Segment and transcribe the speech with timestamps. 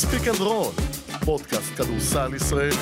[0.00, 0.72] ספיק אנד רול,
[1.24, 2.76] פודקאסט כדורסל ישראלי.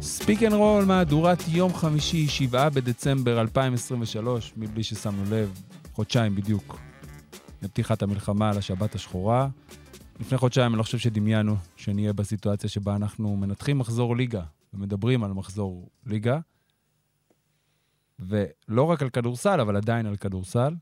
[0.00, 5.60] ספיק אנד רול, מהדורת יום חמישי, 7 בדצמבר 2023, מבלי ששמנו לב,
[5.92, 6.78] חודשיים בדיוק
[7.62, 9.48] לפתיחת המלחמה על השבת השחורה.
[10.20, 14.42] לפני חודשיים אני לא חושב שדמיינו שנהיה בסיטואציה שבה אנחנו מנתחים מחזור ליגה
[14.74, 16.38] ומדברים על מחזור ליגה.
[18.18, 20.74] ולא רק על כדורסל, אבל עדיין על כדורסל.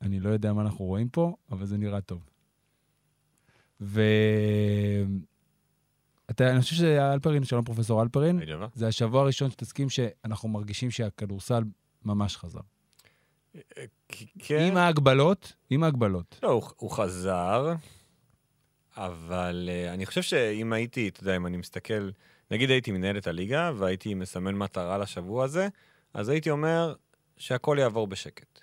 [0.00, 2.28] ואני לא יודע מה אנחנו רואים פה, אבל זה נראה טוב.
[3.80, 4.02] ו...
[6.30, 8.40] אתה, אני חושב שאלפרין, שלום פרופסור אלפרין.
[8.74, 11.62] זה השבוע הראשון שתסכים שאנחנו מרגישים שהכדורסל
[12.04, 12.60] ממש חזר.
[14.38, 14.60] כן.
[14.60, 16.40] עם ההגבלות, עם ההגבלות.
[16.42, 17.74] לא, הוא, הוא חזר,
[18.96, 22.10] אבל uh, אני חושב שאם הייתי, אתה יודע, אם אני מסתכל,
[22.50, 25.68] נגיד הייתי מנהל את הליגה והייתי מסמן מטרה לשבוע הזה,
[26.14, 26.94] אז הייתי אומר
[27.36, 28.60] שהכל יעבור בשקט.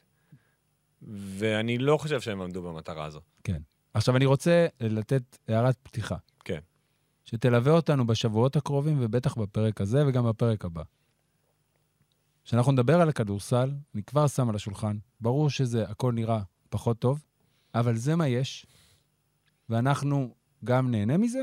[1.08, 3.20] ואני לא חושב שהם עמדו במטרה הזו.
[3.43, 3.62] כן.
[3.93, 6.16] עכשיו, אני רוצה לתת הערת פתיחה.
[6.46, 6.60] כן.
[7.26, 10.84] שתלווה אותנו בשבועות הקרובים, ובטח בפרק הזה וגם בפרק הבא.
[12.46, 17.26] כשאנחנו נדבר על הכדורסל, אני כבר שם על השולחן, ברור שזה הכל נראה פחות טוב,
[17.76, 18.66] אבל זה מה יש,
[19.70, 21.41] ואנחנו גם נהנה מזה,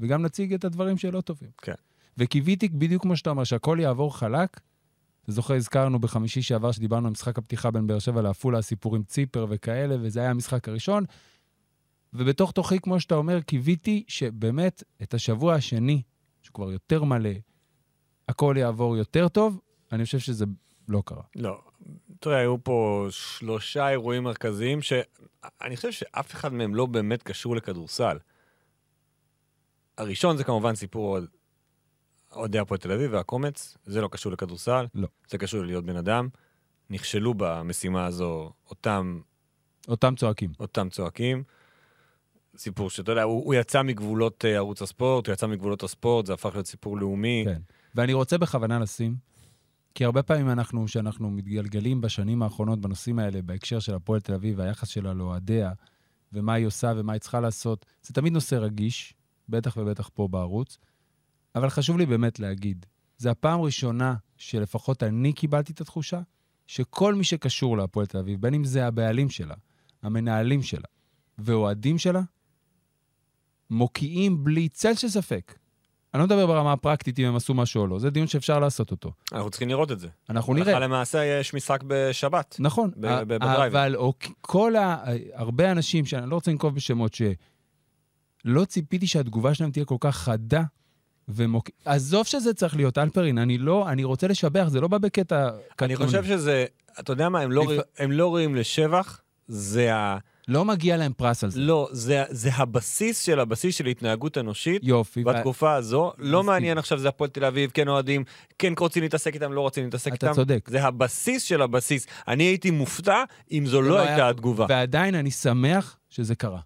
[0.00, 1.50] וגם נציג את הדברים שלא טובים.
[1.58, 1.74] כן.
[2.18, 4.60] וקיוויתי, בדיוק כמו שאתה אומר, שהכל יעבור חלק.
[5.26, 9.02] אתה זוכר, הזכרנו בחמישי שעבר שדיברנו על משחק הפתיחה בין באר שבע לעפולה, הסיפור עם
[9.02, 11.04] ציפר וכאלה, וזה היה המשחק הראשון.
[12.12, 16.02] ובתוך תוכי, כמו שאתה אומר, קיוויתי שבאמת את השבוע השני,
[16.42, 17.30] שהוא כבר יותר מלא,
[18.28, 19.60] הכל יעבור יותר טוב,
[19.92, 20.44] אני חושב שזה
[20.88, 21.22] לא קרה.
[21.36, 21.60] לא.
[22.20, 28.18] תראה, היו פה שלושה אירועים מרכזיים שאני חושב שאף אחד מהם לא באמת קשור לכדורסל.
[29.98, 31.18] הראשון זה כמובן סיפור
[32.36, 35.08] אוהדי הפועל תל אביב והקומץ, זה לא קשור לכדורסל, לא.
[35.28, 36.28] זה קשור ללהיות בן אדם.
[36.90, 39.20] נכשלו במשימה הזו אותם,
[39.88, 40.52] אותם צועקים.
[40.60, 41.42] אותם צועקים.
[42.56, 46.34] סיפור שאתה יודע, הוא, הוא יצא מגבולות אה, ערוץ הספורט, הוא יצא מגבולות הספורט, זה
[46.34, 47.42] הפך להיות סיפור לאומי.
[47.46, 47.60] כן.
[47.94, 49.16] ואני רוצה בכוונה לשים,
[49.94, 54.58] כי הרבה פעמים אנחנו, כשאנחנו מתגלגלים בשנים האחרונות בנושאים האלה, בהקשר של הפועל תל אביב
[54.58, 55.72] והיחס שלה לאוהדיה,
[56.32, 59.14] ומה היא עושה ומה היא צריכה לעשות, זה תמיד נושא רגיש,
[59.48, 60.78] בטח ובטח פה בערוץ,
[61.56, 62.86] אבל חשוב לי באמת להגיד,
[63.18, 66.20] זו הפעם הראשונה שלפחות אני קיבלתי את התחושה,
[66.66, 69.54] שכל מי שקשור להפועל תל אביב, בין אם זה הבעלים שלה,
[70.02, 70.88] המנהלים שלה
[71.38, 72.20] ואוהדים שלה,
[73.70, 75.58] מוקיעים בלי צל של ספק.
[76.14, 78.90] אני לא מדבר ברמה הפרקטית אם הם עשו משהו או לא, זה דיון שאפשר לעשות
[78.90, 79.12] אותו.
[79.32, 80.08] אנחנו צריכים לראות את זה.
[80.30, 80.72] אנחנו נראה.
[80.72, 82.56] הלכה למעשה יש משחק בשבת.
[82.58, 82.90] נכון.
[83.00, 83.76] בדרייב.
[83.76, 83.96] אבל
[84.40, 85.04] כל ה...
[85.34, 90.62] הרבה אנשים, שאני לא רוצה לנקוב בשמות, שלא ציפיתי שהתגובה שלהם תהיה כל כך חדה
[91.28, 91.70] ומוק...
[91.84, 93.88] עזוב שזה צריך להיות, אלפרין, אני לא...
[93.88, 95.96] אני רוצה לשבח, זה לא בא בקטע אני קטנוני.
[95.96, 96.64] חושב שזה,
[97.00, 100.18] אתה יודע מה, הם לא, לפ- הם לא ראויים לשבח, זה ה...
[100.48, 101.60] לא מגיע להם פרס על זה.
[101.60, 104.82] לא, זה, זה הבסיס של הבסיס של התנהגות אנושית.
[104.84, 105.20] יופי.
[105.20, 106.46] ו- בתקופה הזו, לא מסכים.
[106.46, 108.24] מעניין עכשיו זה הפועל תל אביב, כן אוהדים,
[108.58, 110.36] כן רוצים להתעסק איתם, לא רוצים להתעסק אתה איתם.
[110.36, 110.68] צודק.
[110.70, 112.06] זה הבסיס של הבסיס.
[112.28, 113.22] אני הייתי מופתע
[113.52, 114.66] אם זו לא לא הייתה היה- התגובה.
[114.68, 116.60] ועדיין אני שמח שזה קרה.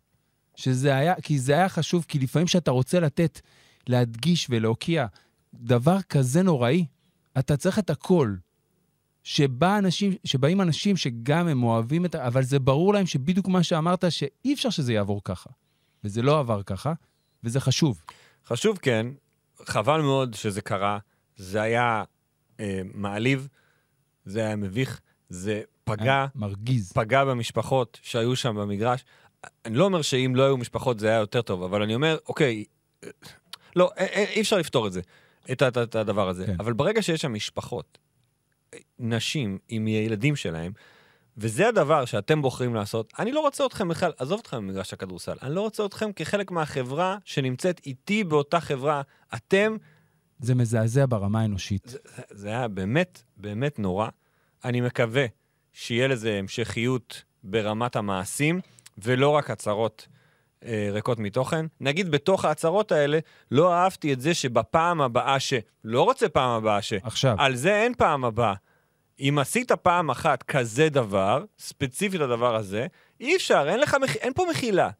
[0.56, 3.40] שזה היה, כי זה היה חשוב, כי לפעמים כשאתה רוצה לתת,
[3.90, 5.06] להדגיש ולהוקיע
[5.54, 6.86] דבר כזה נוראי,
[7.38, 8.34] אתה צריך את הכל.
[9.22, 12.26] שבא אנשים, שבאים אנשים שגם הם אוהבים את ה...
[12.26, 15.50] אבל זה ברור להם שבדיוק מה שאמרת, שאי אפשר שזה יעבור ככה.
[16.04, 16.92] וזה לא עבר ככה,
[17.44, 18.04] וזה חשוב.
[18.46, 19.06] חשוב כן,
[19.66, 20.98] חבל מאוד שזה קרה,
[21.36, 22.04] זה היה
[22.60, 23.48] אה, מעליב,
[24.24, 26.92] זה היה מביך, זה פגע, מרגיז.
[26.92, 29.04] פגע במשפחות שהיו שם במגרש.
[29.64, 32.64] אני לא אומר שאם לא היו משפחות זה היה יותר טוב, אבל אני אומר, אוקיי,
[33.76, 35.00] לא, אה, אה, אי אפשר לפתור את זה,
[35.52, 36.46] את, את, את הדבר הזה.
[36.46, 36.56] כן.
[36.58, 37.98] אבל ברגע שיש שם משפחות,
[38.98, 40.72] נשים עם ילדים שלהם,
[41.36, 45.54] וזה הדבר שאתם בוחרים לעשות, אני לא רוצה אתכם בכלל, עזוב אתכם ממגרש הכדורסל, אני
[45.54, 49.02] לא רוצה אתכם כחלק מהחברה שנמצאת איתי באותה חברה.
[49.34, 49.76] אתם,
[50.38, 51.86] זה מזעזע ברמה האנושית.
[51.86, 51.98] זה,
[52.30, 54.08] זה היה באמת, באמת נורא.
[54.64, 55.26] אני מקווה
[55.72, 58.60] שיהיה לזה המשכיות ברמת המעשים,
[58.98, 60.08] ולא רק הצהרות
[60.64, 61.66] אה, ריקות מתוכן.
[61.80, 63.18] נגיד בתוך ההצהרות האלה,
[63.50, 65.54] לא אהבתי את זה שבפעם הבאה ש...
[65.84, 66.92] לא רוצה פעם הבאה ש...
[66.92, 68.54] עכשיו, על זה אין פעם הבאה.
[69.20, 72.86] אם עשית פעם אחת כזה דבר, ספציפית לדבר הזה,
[73.20, 74.16] אי אפשר, אין לך, מח...
[74.16, 74.90] אין פה מחילה.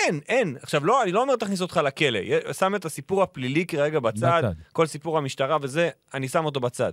[0.00, 0.56] אין, אין.
[0.62, 2.20] עכשיו, לא, אני לא אומר תכניס אותך לכלא.
[2.52, 4.52] שם את הסיפור הפלילי כרגע בצד, בצד.
[4.72, 6.92] כל סיפור המשטרה וזה, אני שם אותו בצד.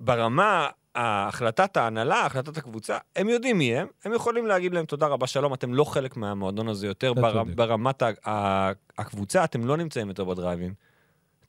[0.00, 5.26] ברמה, החלטת ההנהלה, החלטת הקבוצה, הם יודעים מי הם, הם יכולים להגיד להם תודה רבה,
[5.26, 7.12] שלום, אתם לא חלק מהמועדון הזה יותר.
[7.12, 7.44] בר...
[7.44, 8.10] ברמת ה...
[8.28, 8.70] ה...
[8.98, 10.74] הקבוצה, אתם לא נמצאים יותר בדרייבין.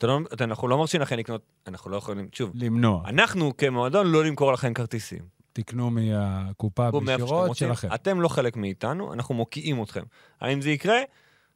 [0.04, 3.04] לא, אנחנו לא מרשים לכם לקנות, אנחנו לא יכולים, שוב, למנוע.
[3.06, 5.22] אנחנו כמועדון לא נמכור לכם כרטיסים.
[5.54, 7.58] תקנו מהקופה בישירות.
[7.58, 7.88] שלכם.
[7.96, 10.04] אתם לא חלק מאיתנו, אנחנו מוקיעים אתכם.
[10.42, 10.98] האם זה יקרה?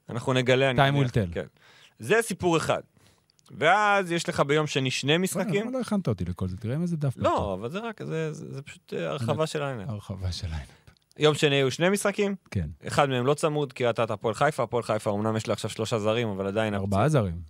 [0.10, 0.72] אנחנו נגלה.
[0.72, 1.34] Time will tell.
[1.34, 1.46] כן.
[2.00, 2.82] זה סיפור אחד.
[3.58, 5.62] ואז יש לך ביום שני שני משחקים.
[5.62, 6.58] למה לא הכנת אותי לכל זה?
[6.58, 7.14] תראה עם איזה דף.
[7.18, 9.90] לא, אבל זה רק, זה, פשוט אה, הרחבה של העניין.
[9.90, 10.66] הרחבה שלהם.
[11.20, 12.70] יום שני היו שני משחקים, כן.
[12.88, 16.00] אחד מהם לא צמוד, קריית אתא הפועל חיפה, הפועל חיפה, אמנם יש לה עכשיו שלושה
[16.00, 16.74] זרים, אבל עדיין...
[16.74, 17.42] ארבעה זרים.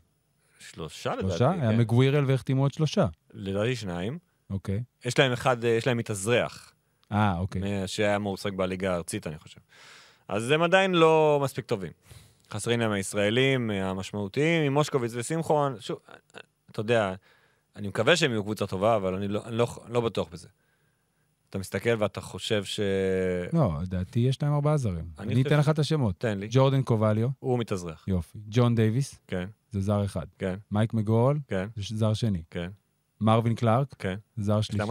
[0.60, 1.52] שלושה לדעתי, שלושה?
[1.52, 1.78] היה כן.
[1.78, 3.08] מגווירל והחתימו עוד שלושה.
[3.34, 4.18] לדעתי שניים.
[4.50, 4.84] אוקיי.
[5.06, 6.74] יש להם אחד, אה, יש להם מתאזרח,
[7.12, 7.62] אה, אוקיי.
[7.88, 9.60] שהיה מועסק בליגה הארצית, אני חושב.
[10.28, 11.92] אז הם עדיין לא מספיק טובים.
[12.52, 15.76] חסרים להם הישראלים אה, המשמעותיים, עם מושקוביץ ושמחון.
[15.80, 16.42] שוב, אה, אה,
[16.72, 17.14] אתה יודע,
[17.76, 20.48] אני מקווה שהם יהיו קבוצה טובה, אבל אני לא, אני לא, לא בטוח בזה.
[21.50, 22.80] אתה מסתכל ואתה חושב ש...
[23.54, 25.06] לא, לדעתי יש להם ארבעה זרים.
[25.20, 26.16] אני אני אתן ש- לך את השמות.
[26.18, 26.48] תן לי.
[26.52, 28.04] ג'ורדן קובליו, הוא מתאזרח.
[28.08, 28.40] יופי.
[28.50, 30.26] ג'ון דייוויס, כן, זה זר אחד.
[30.40, 32.42] כן, מייק מגורל, כן, זה זר שני.
[32.52, 32.70] כן,
[33.22, 34.16] מרווין קלארק, כן.
[34.38, 34.84] זר שלישי.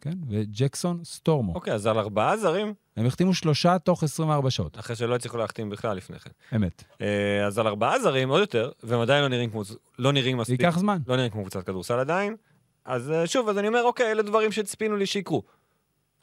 [0.00, 1.54] כן, וג'קסון סטורמו.
[1.54, 4.78] אוקיי, אז על ארבעה זרים, הם החתימו שלושה תוך 24 שעות.
[4.78, 6.30] אחרי שלא הצליחו להחתים בכלל לפני כן.
[6.56, 6.84] אמת.
[7.00, 9.62] אה, אז על ארבעה זרים, עוד יותר, והם עדיין לא נראים כמו...
[9.98, 10.60] לא נראים מספיק.
[10.60, 10.98] ייקח זמן.
[11.06, 12.36] לא נראים כמו קבוצת כדורסל עדיין.
[12.84, 15.42] אז אה, שוב, אז אני אומר, אוקיי, אלה דברים שציפינו לי שיקרו.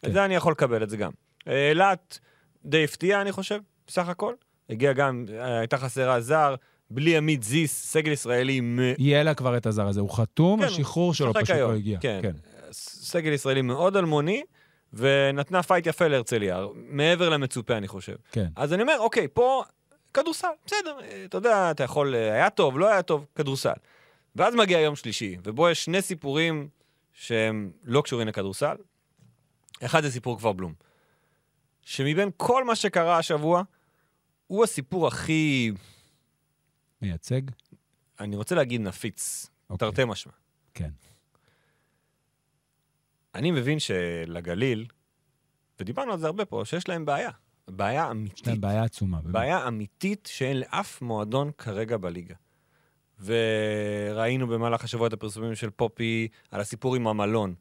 [0.01, 0.07] כן.
[0.07, 1.12] את זה אני יכול לקבל, את זה גם.
[1.47, 2.19] אה, אילת
[2.65, 4.33] די הפתיעה, אני חושב, בסך הכל.
[4.69, 6.56] הגיע גם, אה, הייתה חסרה זר,
[6.91, 8.79] בלי עמית זיס, סגל ישראלי מ...
[8.97, 10.01] יהיה לה כבר את הזר הזה.
[10.01, 11.71] הוא חתום, כן, השחרור שלו פשוט היום.
[11.71, 12.00] לא הגיע.
[12.00, 12.19] כן.
[12.21, 12.31] כן.
[12.71, 14.43] סגל ישראלי מאוד אלמוני,
[14.93, 18.15] ונתנה fight יפה להרצליה, מעבר למצופה, אני חושב.
[18.31, 18.47] כן.
[18.55, 19.63] אז אני אומר, אוקיי, פה
[20.13, 23.73] כדורסל, בסדר, אתה יודע, אתה יכול, אה, היה טוב, לא היה טוב, כדורסל.
[24.35, 26.69] ואז מגיע יום שלישי, ובו יש שני סיפורים
[27.13, 28.75] שהם לא קשורים לכדורסל.
[29.85, 30.73] אחד זה סיפור כפר בלום.
[31.81, 33.63] שמבין כל מה שקרה השבוע,
[34.47, 35.71] הוא הסיפור הכי,
[37.01, 37.41] מייצג?
[38.19, 39.87] אני רוצה להגיד נפיץ, אוקיי.
[39.87, 40.33] תרתי משמע.
[40.73, 40.89] כן.
[43.35, 44.85] אני מבין שלגליל,
[45.79, 47.29] ודיברנו על זה הרבה פה, שיש להם בעיה.
[47.68, 48.47] בעיה יש אמיתית.
[48.47, 49.21] להם בעיה עצומה.
[49.21, 49.33] באמת.
[49.33, 52.35] בעיה אמיתית שאין לאף מועדון כרגע בליגה.
[53.24, 57.53] וראינו במהלך השבוע את הפרסומים של פופי על הסיפור עם המלון,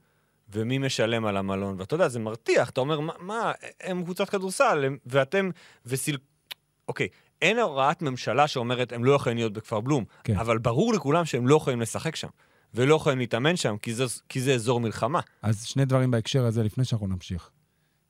[0.48, 4.84] ומי משלם על המלון, ואתה יודע, זה מרתיח, אתה אומר, מה, מה הם קבוצת כדורסל,
[4.86, 5.50] הם, ואתם,
[5.86, 6.18] וסיל...
[6.88, 7.08] אוקיי,
[7.42, 10.36] אין הוראת ממשלה שאומרת, הם לא יכולים להיות בכפר בלום, כן.
[10.36, 12.28] אבל ברור לכולם שהם לא יכולים לשחק שם,
[12.76, 15.20] ולא יכולים להתאמן שם, כי זה, כי זה אזור מלחמה.
[15.42, 17.50] אז שני דברים בהקשר הזה לפני שאנחנו נמשיך.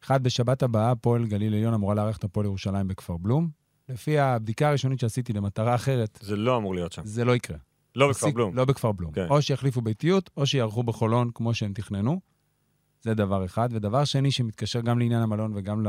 [0.05, 3.49] אחד, בשבת הבאה הפועל גליל עליון אמורה לארח את הפועל ירושלים בכפר בלום.
[3.89, 7.03] לפי הבדיקה הראשונית שעשיתי למטרה אחרת, זה לא אמור להיות שם.
[7.05, 7.57] זה לא יקרה.
[7.97, 8.55] לא בכפר בלום.
[8.55, 9.13] לא בכפר בלום.
[9.13, 9.27] כן.
[9.31, 12.21] או שיחליפו ביתיות, או שיערכו בחולון כמו שהם תכננו.
[13.03, 13.69] זה דבר אחד.
[13.73, 15.83] ודבר שני, שמתקשר גם לעניין המלון וגם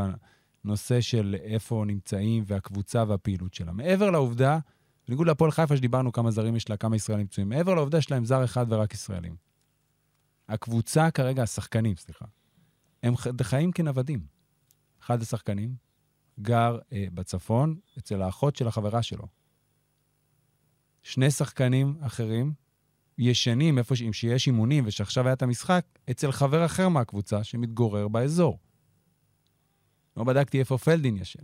[0.66, 3.72] לנושא של איפה נמצאים והקבוצה והפעילות שלה.
[3.72, 4.60] מעבר לעובדה,
[5.07, 8.25] בניגוד להפועל חיפה שדיברנו כמה זרים יש לה, כמה ישראלים פצועים, מעבר לעובדה שיש להם
[8.25, 9.36] זר אחד ורק ישראלים.
[10.50, 12.25] הקבוצה כרגע, השחקנים, סליחה,
[13.04, 14.25] הם חיים כנוודים.
[15.01, 15.75] אחד השחקנים
[16.39, 19.27] גר אה, בצפון אצל האחות של החברה שלו.
[21.04, 22.54] שני שחקנים אחרים
[23.18, 24.04] ישנים איפה ש...
[24.12, 28.59] שיש אימונים ושעכשיו היה את המשחק, אצל חבר אחר מהקבוצה שמתגורר באזור.
[30.18, 31.44] לא בדקתי איפה פלדין ישן.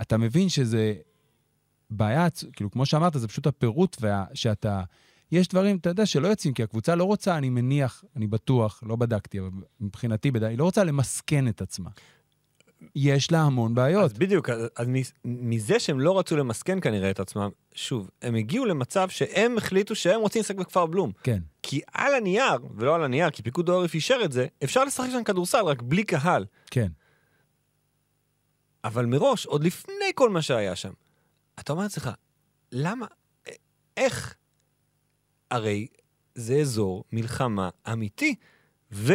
[0.00, 0.94] אתה מבין שזה
[1.90, 4.24] בעיה, עצ- כאילו, כמו שאמרת, זה פשוט הפירוט וה...
[4.34, 4.82] שאתה...
[5.32, 8.96] יש דברים, אתה יודע, שלא יוצאים, כי הקבוצה לא רוצה, אני מניח, אני בטוח, לא
[8.96, 9.48] בדקתי, אבל
[9.80, 11.90] מבחינתי, בדי, היא לא רוצה למסכן את עצמה.
[12.94, 14.04] יש לה המון בעיות.
[14.04, 14.86] אז בדיוק, אז, אז
[15.24, 20.20] מזה שהם לא רצו למסכן כנראה את עצמם, שוב, הם הגיעו למצב שהם החליטו שהם
[20.20, 21.12] רוצים לשחק בכפר בלום.
[21.22, 25.08] כן, כי על הנייר, ולא על הנייר, כי פיקוד העורף אישר את זה, אפשר לשחק
[25.12, 26.44] שם כדורסל, רק בלי קהל.
[26.70, 26.88] כן.
[28.84, 30.92] אבל מראש, עוד לפני כל מה שהיה שם,
[31.60, 32.10] אתה אומר לעצמך,
[32.72, 33.06] למה,
[33.96, 34.34] איך?
[35.50, 35.86] הרי
[36.34, 38.34] זה אזור מלחמה אמיתי,
[38.92, 39.12] ו...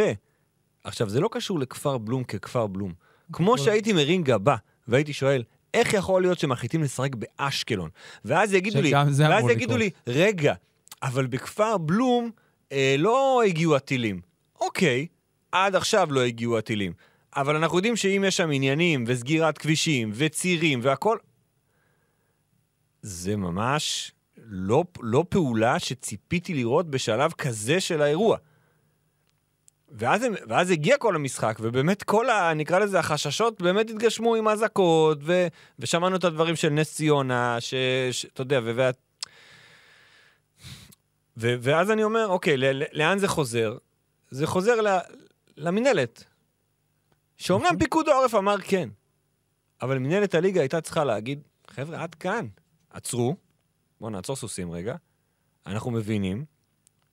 [0.84, 2.92] עכשיו, זה לא קשור לכפר בלום ככפר בלום.
[3.32, 4.56] כמו שהייתי מרים גבה,
[4.88, 5.42] והייתי שואל,
[5.74, 7.90] איך יכול להיות שמחליטים לשחק באשקלון?
[8.24, 10.54] ואז יגידו לי, ואז יגידו לי, רגע,
[11.02, 12.30] אבל בכפר בלום
[12.72, 14.20] אה, לא הגיעו הטילים.
[14.60, 15.06] אוקיי,
[15.52, 16.92] עד עכשיו לא הגיעו הטילים.
[17.36, 21.18] אבל אנחנו יודעים שאם יש שם עניינים וסגירת כבישים וצירים והכל,
[23.06, 28.36] זה ממש לא, לא פעולה שציפיתי לראות בשלב כזה של האירוע.
[29.88, 32.54] ואז, הם- ואז הגיע כל המשחק, ובאמת כל ה...
[32.54, 35.46] נקרא לזה החששות באמת התגשמו עם אזעקות, ו,
[35.78, 37.74] ושמענו את הדברים של נס ציונה, ש...
[38.12, 38.72] ש- אתה יודע, ו...
[38.76, 38.90] וה-
[41.36, 41.54] ו...
[41.60, 42.64] ואז אני אומר, אוקיי, ל...
[42.64, 43.76] ל- לאן זה חוזר?
[44.30, 44.98] זה חוזר ל...
[45.56, 46.24] למינהלת.
[47.36, 47.78] שאומנם נכון.
[47.78, 48.88] פיקוד העורף אמר כן,
[49.82, 52.46] אבל מנהלת הליגה הייתה צריכה להגיד, חבר'ה, עד כאן,
[52.94, 53.36] עצרו,
[54.00, 54.96] בואו נעצור סוסים רגע,
[55.66, 56.44] אנחנו מבינים,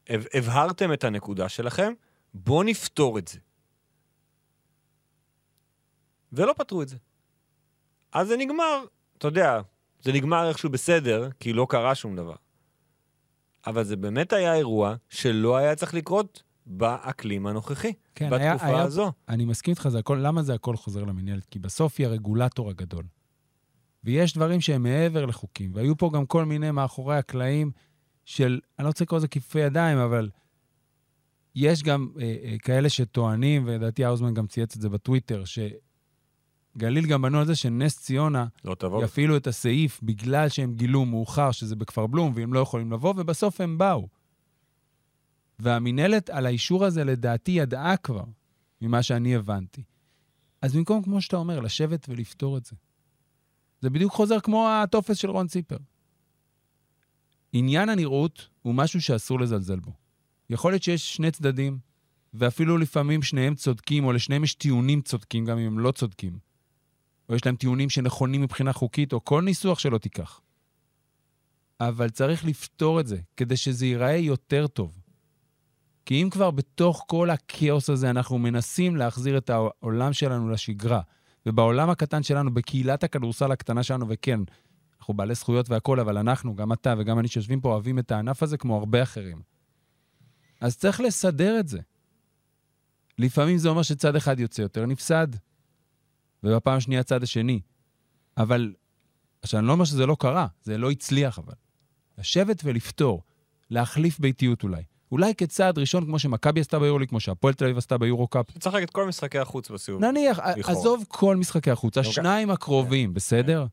[0.10, 1.94] הב- הבהרתם את הנקודה שלכם,
[2.34, 3.40] בואו נפתור את זה.
[6.34, 6.98] ולא פתרו את זה.
[8.14, 8.84] אז זה נגמר,
[9.18, 9.62] אתה יודע,
[10.02, 12.36] זה נגמר איכשהו בסדר, כי לא קרה שום דבר.
[13.68, 18.84] אבל זה באמת היה אירוע שלא היה צריך לקרות באקלים הנוכחי, כן, בתקופה היה, היה,
[18.84, 19.12] הזו.
[19.30, 21.46] אני מסכים איתך, זה הכל, למה זה הכל חוזר למנהלת?
[21.46, 23.06] כי בסוף היא הרגולטור הגדול.
[24.04, 27.72] ויש דברים שהם מעבר לחוקים, והיו פה גם כל מיני מאחורי הקלעים
[28.26, 30.30] של, אני לא רוצה לקרוא לזה כיפופי ידיים, אבל
[31.56, 37.22] יש גם אה, אה, כאלה שטוענים, ולדעתי האוזמן גם צייץ את זה בטוויטר, שגליל גם
[37.22, 39.04] בנו על זה שנס ציונה לא תבוא.
[39.04, 43.62] יפעילו את הסעיף בגלל שהם גילו מאוחר שזה בכפר בלום, והם לא יכולים לבוא, ובסוף
[43.62, 44.08] הם באו.
[45.60, 48.24] והמינהלת על האישור הזה, לדעתי, ידעה כבר,
[48.82, 49.84] ממה שאני הבנתי.
[50.62, 52.76] אז במקום, כמו שאתה אומר, לשבת ולפתור את זה.
[53.82, 55.78] זה בדיוק חוזר כמו הטופס של רון ציפר.
[57.54, 59.92] עניין הנראות הוא משהו שאסור לזלזל בו.
[60.50, 61.78] יכול להיות שיש שני צדדים,
[62.34, 66.40] ואפילו לפעמים שניהם צודקים, או לשניהם יש טיעונים צודקים, גם אם הם לא צודקים.
[67.30, 70.42] או יש להם טיעונים שנכונים מבחינה חוקית, או כל ניסוח שלא תיקח.
[71.80, 74.98] אבל צריך לפתור את זה, כדי שזה ייראה יותר טוב.
[76.06, 81.02] כי אם כבר בתוך כל הכאוס הזה אנחנו מנסים להחזיר את העולם שלנו לשגרה,
[81.46, 84.40] ובעולם הקטן שלנו, בקהילת הכדורסל הקטנה שלנו, וכן,
[85.00, 88.44] אנחנו בעלי זכויות והכול, אבל אנחנו, גם אתה וגם אני שיושבים פה, אוהבים את הענף
[88.44, 89.42] הזה כמו הרבה אחרים.
[90.62, 91.80] אז צריך לסדר את זה.
[93.18, 95.28] לפעמים זה אומר שצד אחד יוצא יותר נפסד,
[96.44, 97.62] ובפעם השנייה צד השני.
[98.38, 98.74] אבל,
[99.42, 101.54] עכשיו, אני לא אומר שזה לא קרה, זה לא הצליח אבל.
[102.18, 103.24] לשבת ולפתור,
[103.70, 104.84] להחליף ביתיות אולי.
[105.12, 108.58] אולי כצעד ראשון, כמו שמכבי עשתה ביורוליג, כמו שהפועל תל אביב עשתה ביורו-קאפ.
[108.58, 110.02] צריך להגיד כל משחקי החוץ בסיבוב.
[110.02, 110.80] נניח, לכאורה.
[110.80, 113.66] עזוב כל משחקי החוץ, השניים הקרובים, בסדר?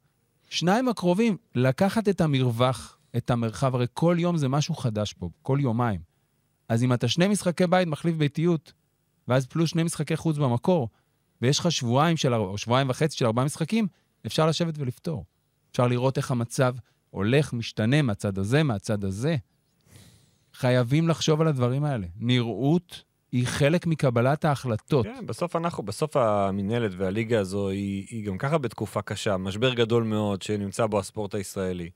[0.49, 5.59] שניים הקרובים, לקחת את המרווח, את המרחב, הרי כל יום זה משהו חדש פה, כל
[5.61, 6.01] יומיים.
[6.69, 8.73] אז אם אתה שני משחקי בית מחליף ביתיות,
[9.29, 10.89] ואז פלוס שני משחקי חוץ במקור,
[11.43, 13.87] ויש לך שבועיים של, או שבועיים וחצי של ארבעה משחקים,
[14.27, 15.25] אפשר לשבת ולפתור.
[15.71, 16.75] אפשר לראות איך המצב
[17.11, 19.37] הולך, משתנה מהצד הזה, מהצד הזה.
[20.59, 22.07] חייבים לחשוב על הדברים האלה.
[22.17, 25.07] נראות היא חלק מקבלת ההחלטות.
[25.07, 30.03] כן, בסוף אנחנו, בסוף המינהלת והליגה הזו היא, היא גם ככה בתקופה קשה, משבר גדול
[30.03, 31.91] מאוד שנמצא בו הספורט הישראלי.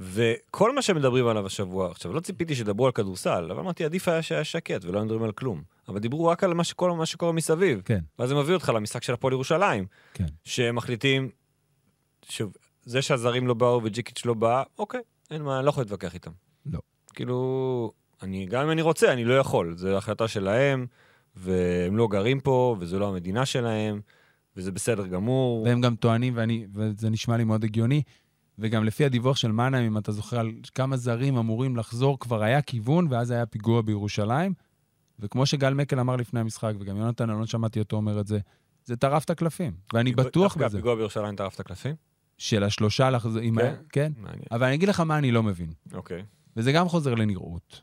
[0.00, 4.22] וכל מה שמדברים עליו השבוע, עכשיו לא ציפיתי שידברו על כדורסל, אבל אמרתי עדיף היה
[4.22, 5.62] שהיה שקט ולא מדברים על כלום.
[5.88, 7.82] אבל דיברו רק על מה שקורה, מה שקורה מסביב.
[7.84, 8.00] כן.
[8.18, 9.86] ואז זה מביא אותך למשחק של הפועל ירושלים.
[10.14, 10.26] כן.
[10.44, 11.30] שהם מחליטים,
[12.28, 16.14] שוב, זה שהזרים לא באו וג'יקיץ' לא בא, אוקיי, אין מה, אני לא יכול להתווכח
[16.14, 16.30] איתם.
[16.66, 16.78] לא.
[17.18, 19.76] כאילו, אני, גם אם אני רוצה, אני לא יכול.
[19.76, 20.86] זו החלטה שלהם,
[21.36, 24.00] והם לא גרים פה, וזו לא המדינה שלהם,
[24.56, 25.62] וזה בסדר גמור.
[25.62, 28.02] והם גם טוענים, ואני, וזה נשמע לי מאוד הגיוני,
[28.58, 32.62] וגם לפי הדיווח של מנהיים, אם אתה זוכר על כמה זרים אמורים לחזור, כבר היה
[32.62, 34.54] כיוון, ואז היה פיגוע בירושלים.
[35.18, 38.38] וכמו שגל מקל אמר לפני המשחק, וגם יונתן, אני לא שמעתי אותו אומר את זה,
[38.84, 40.78] זה טרף את הקלפים, ואני בטוח דווקא בזה.
[40.78, 41.94] הפיגוע בירושלים טרף את הקלפים?
[42.38, 43.74] של השלושה לחזור, כן?
[43.92, 44.12] כן.
[44.16, 44.44] מעניין.
[44.50, 46.24] אבל אני אגיד לך מה אני לא מבין, אוקיי.
[46.58, 47.80] וזה גם חוזר לנראות.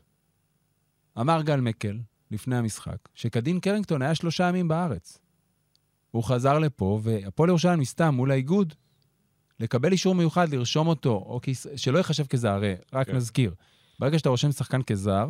[1.20, 1.98] אמר גל מקל,
[2.30, 5.18] לפני המשחק, שקדין קרינגטון היה שלושה ימים בארץ.
[6.10, 8.74] הוא חזר לפה, והפועל ירושלים ניסתה מול האיגוד
[9.60, 11.66] לקבל אישור מיוחד לרשום אותו, או כיס...
[11.76, 13.16] שלא ייחשב כזר, הרי, רק כן.
[13.16, 13.54] נזכיר.
[13.98, 15.26] ברגע שאתה רושם שחקן כזר,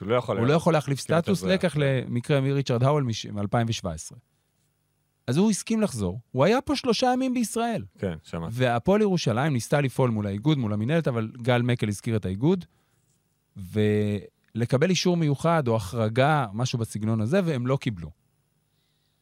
[0.00, 0.38] הוא לא יכול...
[0.38, 1.42] הוא לא יכול להחליף סטטוס.
[1.42, 4.16] לקח למקרה מריצ'רד האוול מ-2017.
[5.26, 7.84] אז הוא הסכים לחזור, הוא היה פה שלושה ימים בישראל.
[7.98, 8.54] כן, שמעתי.
[8.56, 12.64] והפועל ירושלים ניסתה לפעול מול האיגוד, מול המינהלת, אבל גל מקל הזכיר את האיגוד,
[13.56, 18.10] ולקבל אישור מיוחד או החרגה, משהו בסגנון הזה, והם לא קיבלו.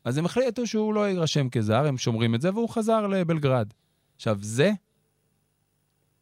[0.05, 3.73] אז הם החליטו שהוא לא יירשם כזר, הם שומרים את זה, והוא חזר לבלגרד.
[4.17, 4.73] עכשיו, זה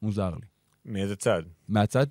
[0.02, 0.46] מוזר לי.
[0.84, 1.42] מאיזה צד?
[1.68, 2.06] מהצד,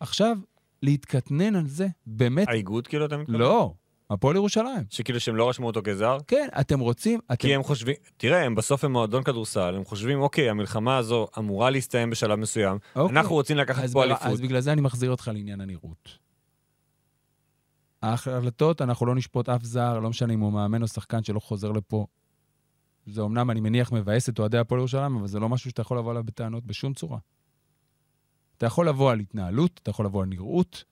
[0.00, 0.38] עכשיו,
[0.82, 3.40] להתקטנן על זה, באמת, האיגוד כאילו אתה מתכוון?
[3.40, 3.74] לא,
[4.10, 4.84] הפועל ירושלים.
[4.90, 6.18] שכאילו שהם לא רשמו אותו כזר?
[6.26, 7.36] כן, אתם רוצים, אתם...
[7.36, 11.70] כי הם חושבים, תראה, הם בסוף הם מועדון כדורסל, הם חושבים, אוקיי, המלחמה הזו אמורה
[11.70, 13.16] להסתיים בשלב מסוים, אוקיי.
[13.16, 14.26] אנחנו רוצים לקחת פה אליפות.
[14.26, 16.18] אז בגלל זה אני מחזיר אותך לעניין הנראות.
[18.02, 21.72] ההחלטות, אנחנו לא נשפוט אף זר, לא משנה אם הוא מאמן או שחקן שלא חוזר
[21.72, 22.06] לפה.
[23.06, 25.98] זה אומנם, אני מניח, מבאס את אוהדי הפועל ירושלים, אבל זה לא משהו שאתה יכול
[25.98, 27.18] לבוא עליו בטענות בשום צורה.
[28.56, 30.84] אתה יכול לבוא על התנהלות, אתה יכול לבוא על נראות,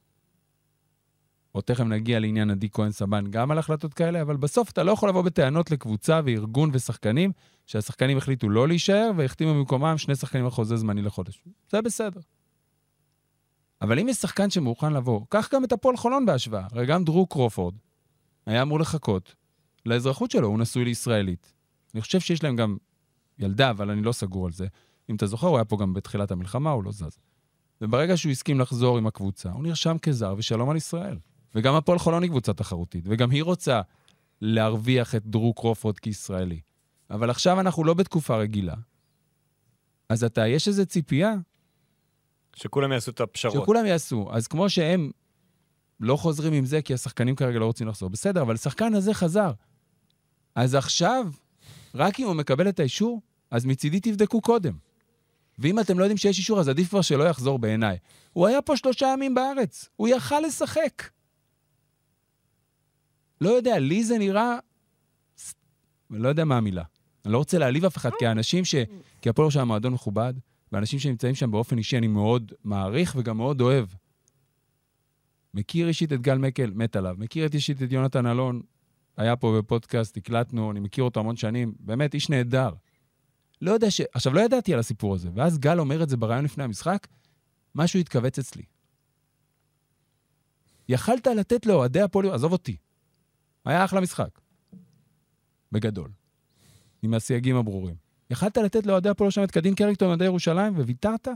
[1.54, 4.92] או תכף נגיע לעניין עדי כהן סבן גם על החלטות כאלה, אבל בסוף אתה לא
[4.92, 7.32] יכול לבוא בטענות לקבוצה וארגון ושחקנים,
[7.66, 11.42] שהשחקנים החליטו לא להישאר והחתימו במקומם שני שחקנים על חוזה זמני לחודש.
[11.70, 12.20] זה בסדר.
[13.82, 16.66] אבל אם יש שחקן שמוכן לבוא, קח גם את הפועל חולון בהשוואה.
[16.72, 17.74] הרי גם דרו קרופורד
[18.46, 19.34] היה אמור לחכות
[19.86, 21.52] לאזרחות שלו, הוא נשוי לישראלית.
[21.94, 22.76] אני חושב שיש להם גם
[23.38, 24.66] ילדה, אבל אני לא סגור על זה.
[25.10, 27.18] אם אתה זוכר, הוא היה פה גם בתחילת המלחמה, הוא לא זז.
[27.80, 31.18] וברגע שהוא הסכים לחזור עם הקבוצה, הוא נרשם כזר ושלום על ישראל.
[31.54, 33.80] וגם הפועל חולון היא קבוצה תחרותית, וגם היא רוצה
[34.40, 36.60] להרוויח את דרו קרופורד כישראלי.
[37.10, 38.74] אבל עכשיו אנחנו לא בתקופה רגילה.
[40.08, 41.34] אז אתה, יש איזו ציפייה
[42.56, 43.62] שכולם יעשו את הפשרות.
[43.62, 44.28] שכולם יעשו.
[44.32, 45.10] אז כמו שהם
[46.00, 49.52] לא חוזרים עם זה, כי השחקנים כרגע לא רוצים לחזור, בסדר, אבל השחקן הזה חזר.
[50.54, 51.26] אז עכשיו,
[51.94, 53.20] רק אם הוא מקבל את האישור,
[53.50, 54.74] אז מצידי תבדקו קודם.
[55.58, 57.98] ואם אתם לא יודעים שיש אישור, אז עדיף כבר שלא יחזור בעיניי.
[58.32, 61.02] הוא היה פה שלושה ימים בארץ, הוא יכל לשחק.
[63.44, 64.58] לא יודע, לי זה נראה...
[66.10, 66.82] אני לא יודע מה המילה.
[67.24, 68.74] אני לא רוצה להעליב אף אחד, כי האנשים ש...
[69.22, 70.34] כי הפועל שם מועדון מכובד,
[70.72, 73.86] ואנשים שנמצאים שם באופן אישי אני מאוד מעריך וגם מאוד אוהב.
[75.54, 77.14] מכיר אישית את גל מקל, מת עליו.
[77.18, 78.62] מכיר אישית את יונתן אלון,
[79.16, 82.70] היה פה בפודקאסט, הקלטנו, אני מכיר אותו המון שנים, באמת איש נהדר.
[83.62, 84.00] לא יודע ש...
[84.00, 87.06] עכשיו, לא ידעתי על הסיפור הזה, ואז גל אומר את זה בריאיון לפני המשחק,
[87.74, 88.62] משהו התכווץ אצלי.
[90.88, 92.76] יכלת לתת לאוהדי הפועל, עזוב אותי.
[93.64, 94.28] היה אחלה משחק.
[95.72, 96.10] בגדול.
[97.02, 97.94] עם הסייגים הברורים.
[98.30, 101.28] יכלת לתת לאוהדי הפועל שם את קדין קרינגטון אוהדי ירושלים, וויתרת?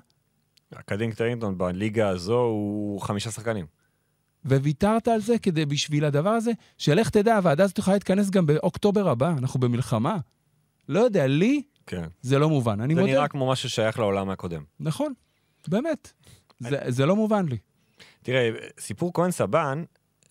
[0.86, 3.66] קדין קטרינגטון בליגה הזו הוא חמישה שחקנים.
[4.44, 9.08] וויתרת על זה כדי, בשביל הדבר הזה, שלך תדע, הוועדה הזאת יכולה להתכנס גם באוקטובר
[9.08, 10.16] הבא, אנחנו במלחמה.
[10.88, 12.04] לא יודע, לי כן.
[12.20, 12.80] זה לא מובן.
[12.80, 13.12] אני זה מודה.
[13.12, 14.62] נראה כמו משהו ששייך לעולם הקודם.
[14.80, 15.12] נכון,
[15.68, 16.12] באמת.
[16.60, 17.56] זה, זה לא מובן לי.
[18.22, 19.84] תראה, סיפור כהן סבן,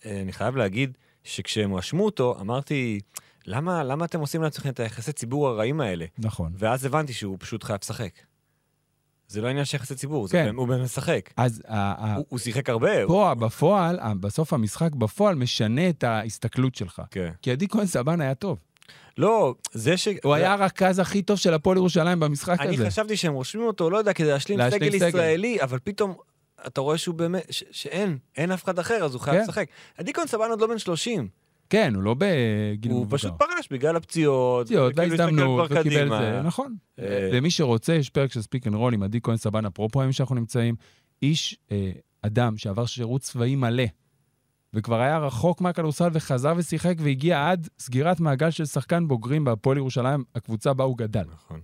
[0.04, 3.00] אה, אני חייב להגיד שכשהם הואשמו אותו, אמרתי,
[3.46, 6.04] למה, למה אתם עושים לעצמכם את היחסי ציבור הרעים האלה?
[6.18, 6.52] נכון.
[6.58, 8.10] ואז הבנתי שהוא פשוט חייב לשחק.
[9.28, 10.44] זה לא עניין של יחסי ציבור, זה כן.
[10.44, 11.30] באמת- הוא באמת משחק.
[11.36, 13.02] אז ה- ה- הוא, הוא שיחק הרבה.
[13.02, 13.08] הוא...
[13.08, 17.02] פה, בפועל, ה- בסוף המשחק בפועל משנה את ההסתכלות שלך.
[17.10, 17.30] כן.
[17.42, 18.58] כי עדי כהן סבן היה טוב.
[19.18, 20.08] לא, זה ש...
[20.24, 22.86] הוא היה הרכז הכי טוב של הפועל ירושלים במשחק אני הזה.
[22.86, 24.94] חשבתי שהם רושמים אותו, לא יודע, כדי להשלים סגל.
[24.94, 26.14] ישראלי, אבל פתאום
[26.66, 29.42] אתה רואה שהוא באמת, ש- שאין, אין אף אחד אחר, אז הוא חייב כן.
[29.42, 29.68] לשחק.
[29.98, 31.28] עדי כהן סבן עוד לא בן 30,
[31.70, 33.16] כן, הוא לא בגיל הוא מבוגר.
[33.16, 34.66] פשוט פרש בגלל הפציעות.
[34.66, 36.08] פציעות, וההזדמנות, וקיבל.
[36.08, 36.76] זה, נכון.
[36.98, 40.12] אה, למי שרוצה, יש פרק של ספיק אנד רול עם עדי כהן סבן, אפרופו היום
[40.12, 40.74] שאנחנו נמצאים.
[41.22, 41.90] איש, אה,
[42.22, 43.84] אדם שעבר שירות צבאי מלא,
[44.74, 50.24] וכבר היה רחוק מהכדורסל וחזר ושיחק והגיע עד סגירת מעגל של שחקן בוגרים בהפועל ירושלים,
[50.34, 51.24] הקבוצה בה הוא גדל.
[51.32, 51.60] נכון.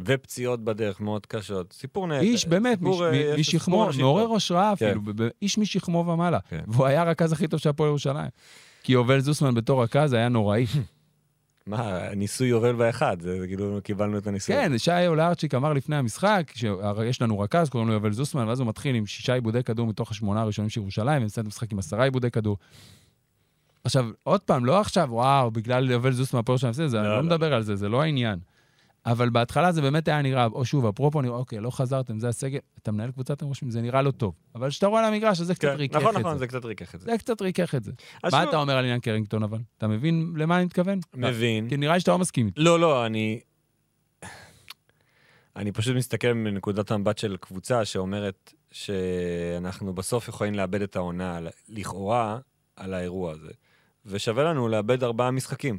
[0.00, 1.72] ופציעות בדרך מאוד קשות.
[1.72, 2.20] סיפור נהדר.
[2.22, 4.36] איש באמת, סיפור, מש- מ- סיפור משכמו, מעורר.
[4.36, 4.86] השראה כן.
[4.86, 6.38] אפילו, ב- איש משכמו ומעלה.
[6.48, 6.60] כן.
[6.66, 8.28] והוא היה הרכז הכי טוב של הפועל ירושלים.
[8.82, 10.66] כי יובל זוסמן בתור רכז היה נוראי.
[11.66, 14.54] מה, ניסוי יובל באחד, זה כאילו קיבלנו את הניסוי.
[14.56, 18.68] כן, שי אולארצ'יק אמר לפני המשחק, שיש לנו רכז, קוראים לו יובל זוסמן, ואז הוא
[18.68, 22.04] מתחיל עם שישה איבודי כדור מתוך השמונה הראשונים של ירושלים, ומסיים את המשחק עם עשרה
[22.04, 22.56] איבודי כדור.
[23.84, 27.12] עכשיו, עוד פעם, לא עכשיו, וואו, בגלל יובל זוסמן הפועל שלנו, זה, זה, אני לא,
[27.12, 27.22] לא לא.
[27.26, 28.38] מדבר על זה, זה לא העניין.
[29.06, 32.58] אבל בהתחלה זה באמת היה נראה, או שוב, אפרופו, נראה, אוקיי, לא חזרתם, זה הסגל,
[32.82, 34.34] אתה מנהל קבוצה, אתם רושמים, זה נראה לא טוב.
[34.54, 36.38] אבל כשאתה רואה על המגרש, אז זה קצת כן, ריכך נכון, את נכון, זה.
[36.38, 37.06] זה קצת ריכך את זה.
[37.10, 37.92] זה קצת ריכך את זה.
[38.24, 39.58] מה שוב, אתה אומר על עניין קרינגטון, אבל?
[39.78, 41.00] אתה מבין למה אני מתכוון?
[41.14, 41.68] מבין.
[41.68, 42.60] כי נראה לי שאתה לא מסכים איתי.
[42.60, 43.40] לא, לא, אני...
[45.56, 52.38] אני פשוט מסתכל מנקודת המבט של קבוצה שאומרת שאנחנו בסוף יכולים לאבד את העונה, לכאורה,
[52.76, 53.50] על האירוע הזה.
[54.06, 55.78] ושווה לנו לאבד ארבעה משחקים.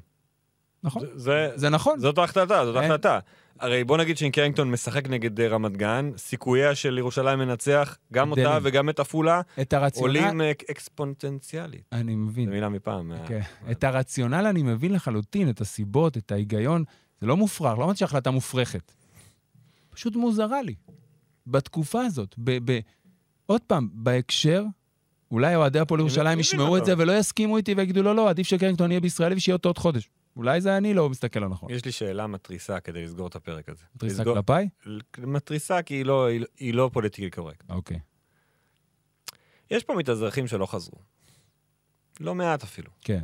[0.84, 1.02] נכון.
[1.06, 1.52] זה- זה...
[1.56, 2.00] זה נכון.
[2.00, 2.84] זאת ההחלטה, זאת אין.
[2.84, 3.20] ההחלטה.
[3.60, 8.32] הרי בוא נגיד שאם קרינגטון משחק נגד אה, רמת גן, סיכוייה של ירושלים לנצח גם
[8.32, 8.58] אותה גדלים.
[8.64, 10.18] וגם את עפולה את הרציונל...
[10.20, 11.82] עולים אה, אקספוננציאלית.
[11.92, 12.46] אני מבין.
[12.46, 13.08] זו מילה מפעם.
[13.08, 13.42] מה- כן.
[13.72, 16.84] את הרציונל אני מבין לחלוטין, את הסיבות, את ההיגיון.
[17.22, 18.92] זה לא מופרך, לא אמרתי שההחלטה מופרכת.
[19.90, 20.76] פשוט מוזרה לי.
[21.48, 22.72] בתקופה הזאת, ב...
[22.72, 22.80] ב...
[23.46, 24.64] עוד פעם, בהקשר,
[25.32, 26.78] אולי אוהדי הפועל ירושלים ישמעו.
[26.78, 29.78] את זה ולא יסכימו איתי ויגידו, לא, לא, עדיף שקרינגטון יהיה בישראל ושיהיה אותו עוד
[29.78, 30.10] חודש.
[30.40, 31.70] אולי זה אני לא מסתכל לא נכון.
[31.72, 33.84] יש לי שאלה מתריסה כדי לסגור את הפרק הזה.
[33.96, 34.70] מתריסה לסגור- כלפיי?
[35.18, 37.70] מתריסה כי היא לא, היא, לא- היא לא פוליטיקלי קורקט.
[37.70, 38.00] אוקיי.
[39.72, 40.98] יש פה מתאזרחים שלא חזרו.
[42.20, 42.92] לא מעט אפילו.
[43.02, 43.24] כן.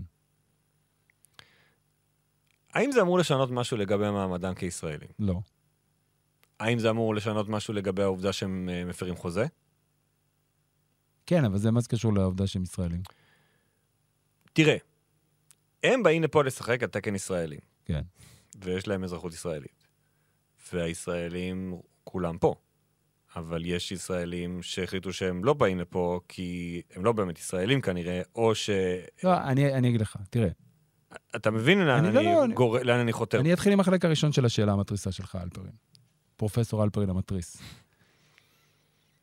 [2.73, 5.09] האם זה אמור לשנות משהו לגבי מעמדם כישראלים?
[5.19, 5.39] לא.
[6.59, 9.45] האם זה אמור לשנות משהו לגבי העובדה שהם אה, מפרים חוזה?
[11.25, 13.01] כן, אבל זה מה זה קשור לעובדה שהם ישראלים.
[14.53, 14.77] תראה,
[15.93, 18.01] הם באים לפה לשחק על תקן ישראלי, כן.
[18.61, 19.87] ויש להם אזרחות ישראלית.
[20.73, 22.55] והישראלים כולם פה.
[23.35, 28.55] אבל יש ישראלים שהחליטו שהם לא באים לפה כי הם לא באמת ישראלים כנראה, או
[28.55, 28.69] ש...
[29.23, 30.49] לא, אני, אני אגיד לך, תראה,
[31.35, 32.77] אתה מבין לאן אני לא- אני, לא, אני- גור...
[32.79, 33.39] לאן אני חותר?
[33.39, 35.71] אני אתחיל עם החלק הראשון של השאלה המתריסה שלך, אלפרין.
[36.37, 37.57] פרופסור אלפרין המתריס.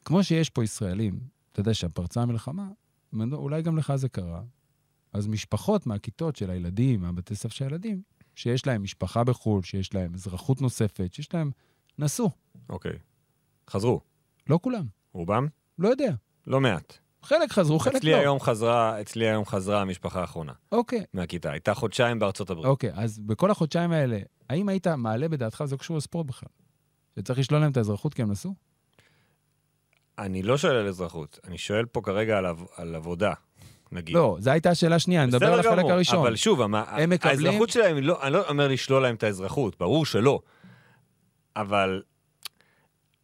[0.05, 1.20] כמו שיש פה ישראלים,
[1.53, 2.68] אתה יודע שפרצה המלחמה,
[3.33, 4.42] אולי גם לך זה קרה,
[5.12, 8.03] אז משפחות מהכיתות של הילדים, מהבתי ספר של הילדים,
[8.35, 11.51] שיש להם משפחה בחו"ל, שיש להם אזרחות נוספת, שיש להם...
[11.98, 12.31] נסעו.
[12.68, 12.98] אוקיי.
[13.70, 14.01] חזרו.
[14.48, 14.87] לא כולם.
[15.12, 15.46] רובם?
[15.79, 16.12] לא יודע.
[16.46, 16.98] לא מעט.
[17.22, 18.16] חלק חזרו, חלק אצלי לא.
[18.16, 21.51] היום חזרה, אצלי היום חזרה המשפחה האחרונה אוקיי, מהכיתה.
[21.51, 22.66] הייתה חודשיים בארצות הברית.
[22.66, 24.18] אוקיי, אז בכל החודשיים האלה,
[24.51, 26.48] האם היית מעלה בדעתך, זה לא קשור לספורט בכלל,
[27.18, 28.55] שצריך לשלול להם את האזרחות כי הם נסעו?
[30.18, 33.33] אני לא שואל על אזרחות, אני שואל פה כרגע על, עב- על עבודה,
[33.92, 34.14] נגיד.
[34.14, 36.18] לא, זו הייתה השאלה השנייה, אני מדבר על החלק הראשון.
[36.18, 36.61] אבל שוב,
[37.22, 40.40] האזרחות שלהם, לא, אני לא אומר לשלול להם את האזרחות, ברור שלא.
[41.57, 42.02] אבל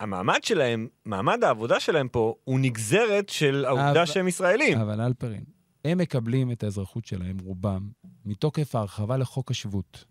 [0.00, 4.78] המעמד שלהם, מעמד העבודה שלהם פה, הוא נגזרת של העובדה אבל- שהם ישראלים.
[4.78, 5.44] אבל אלפרין,
[5.84, 7.88] הם מקבלים את האזרחות שלהם, רובם,
[8.24, 10.04] מתוקף ההרחבה לחוק השבות.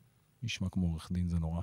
[0.43, 1.62] נשמע כמו עורך דין, זה נורא.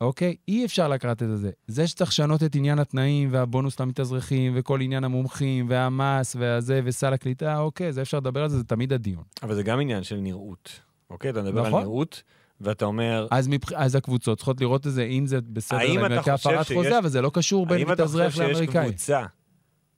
[0.00, 0.36] אוקיי?
[0.48, 1.50] אי אפשר לקחת את זה.
[1.66, 7.58] זה שצריך לשנות את עניין התנאים והבונוס למתאזרחים וכל עניין המומחים והמס והזה וסל הקליטה,
[7.58, 9.24] אוקיי, זה אפשר לדבר על זה, זה תמיד הדיון.
[9.42, 10.80] אבל זה גם עניין של נראות.
[11.10, 11.30] אוקיי?
[11.30, 11.82] אתה מדבר על נכון.
[11.82, 12.22] נראות,
[12.60, 13.72] ואתה אומר, אז, מבח...
[13.72, 16.98] אז הקבוצות צריכות לראות את זה, אם זה בסדר להם אתה חושב כהפרת שיש- חוזה,
[16.98, 18.88] אבל זה לא קשור בין האם אתה חושב מתאזרח שיש לאמריקאי.
[18.88, 19.22] קבוצה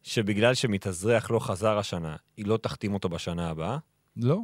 [0.03, 3.79] שבגלל שמתאזרח לא חזר השנה, היא לא תחתים אותו בשנה הבאה?
[4.17, 4.39] לא.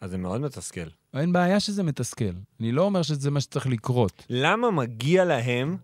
[0.00, 0.88] אז זה מאוד מתסכל.
[1.14, 2.24] אין בעיה שזה מתסכל.
[2.60, 4.26] אני לא אומר שזה מה שצריך לקרות.
[4.30, 5.76] למה מגיע להם...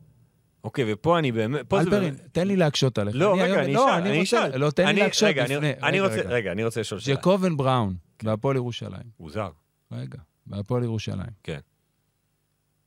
[0.65, 1.61] אוקיי, ופה אני באמת...
[1.69, 3.15] פה זה תן לי להקשות עליך.
[3.19, 4.57] לא, רגע, היום- אני לא, אשאל, אני רוצה- אשאל.
[4.61, 5.73] לא, תן לי אני- להקשות רגע, אני- לפני.
[5.89, 6.29] אני רגע, רוצה, רגע.
[6.35, 7.17] רגע, אני רוצה לשאול שאלה.
[7.17, 9.03] ג'קובן בראון, בהפועל ירושלים.
[9.17, 9.51] הוא זר.
[9.93, 11.31] רגע, בהפועל ירושלים.
[11.43, 11.59] כן.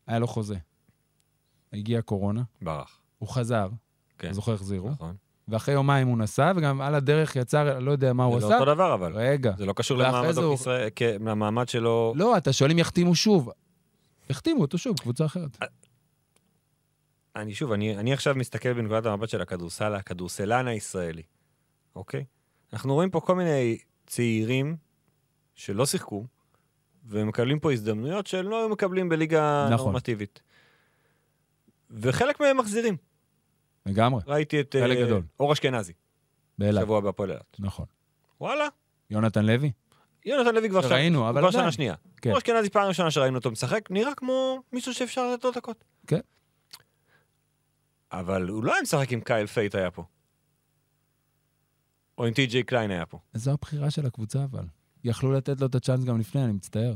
[0.07, 0.55] היה לו חוזה.
[1.73, 2.99] הגיעה קורונה, ברח.
[3.17, 3.69] הוא חזר,
[4.17, 4.33] כן.
[4.33, 5.15] זוכר החזירו, נכון.
[5.47, 8.55] ואחרי יומיים הוא נסע, וגם על הדרך יצר, לא יודע מה הוא זה עשה.
[8.55, 9.13] לא אותו דבר, אבל.
[9.15, 9.51] רגע.
[9.57, 12.13] זה לא קשור למעמדו זה הוא- כישראל, למעמד שלו.
[12.15, 13.49] לא, אתה שואל אם יחתימו שוב.
[14.29, 15.57] החתימו אותו שוב, קבוצה אחרת.
[17.35, 21.23] אני שוב, אני, אני עכשיו מסתכל בנקודת המבט של הכדורסל, הכדורסלן הישראלי,
[21.95, 22.23] אוקיי?
[22.73, 23.77] אנחנו רואים פה כל מיני
[24.07, 24.75] צעירים
[25.55, 26.25] שלא שיחקו,
[27.07, 29.85] ומקבלים פה הזדמנויות שהם לא היו מקבלים בליגה נכון.
[29.87, 30.41] נורמטיבית.
[31.91, 32.97] וחלק מהם מחזירים.
[33.85, 35.23] לגמרי, ראיתי את אה, גדול.
[35.39, 35.93] אור אשכנזי,
[36.57, 36.81] באילת.
[36.83, 37.55] שבוע בהפועל אילת.
[37.59, 37.85] נכון.
[38.41, 38.67] וואלה,
[39.09, 39.71] יונתן לוי?
[40.25, 41.51] יונתן לוי כבר, שראינו, שנה, אבל כבר.
[41.51, 41.95] שנה שנייה.
[42.21, 42.29] כן.
[42.29, 45.83] אור אשכנזי פעם ראשונה שראינו אותו משחק, נראה כמו מישהו שאפשר לתת לו דקות.
[46.07, 46.19] כן.
[48.11, 50.03] אבל הוא לא היה משחק עם קייל פייט היה פה.
[52.17, 53.19] או עם טי.ג'יי קליין היה פה.
[53.33, 54.65] זו הבחירה של הקבוצה, אבל.
[55.03, 56.95] יכלו לתת לו את הצ'אנס גם לפני, אני מצטער.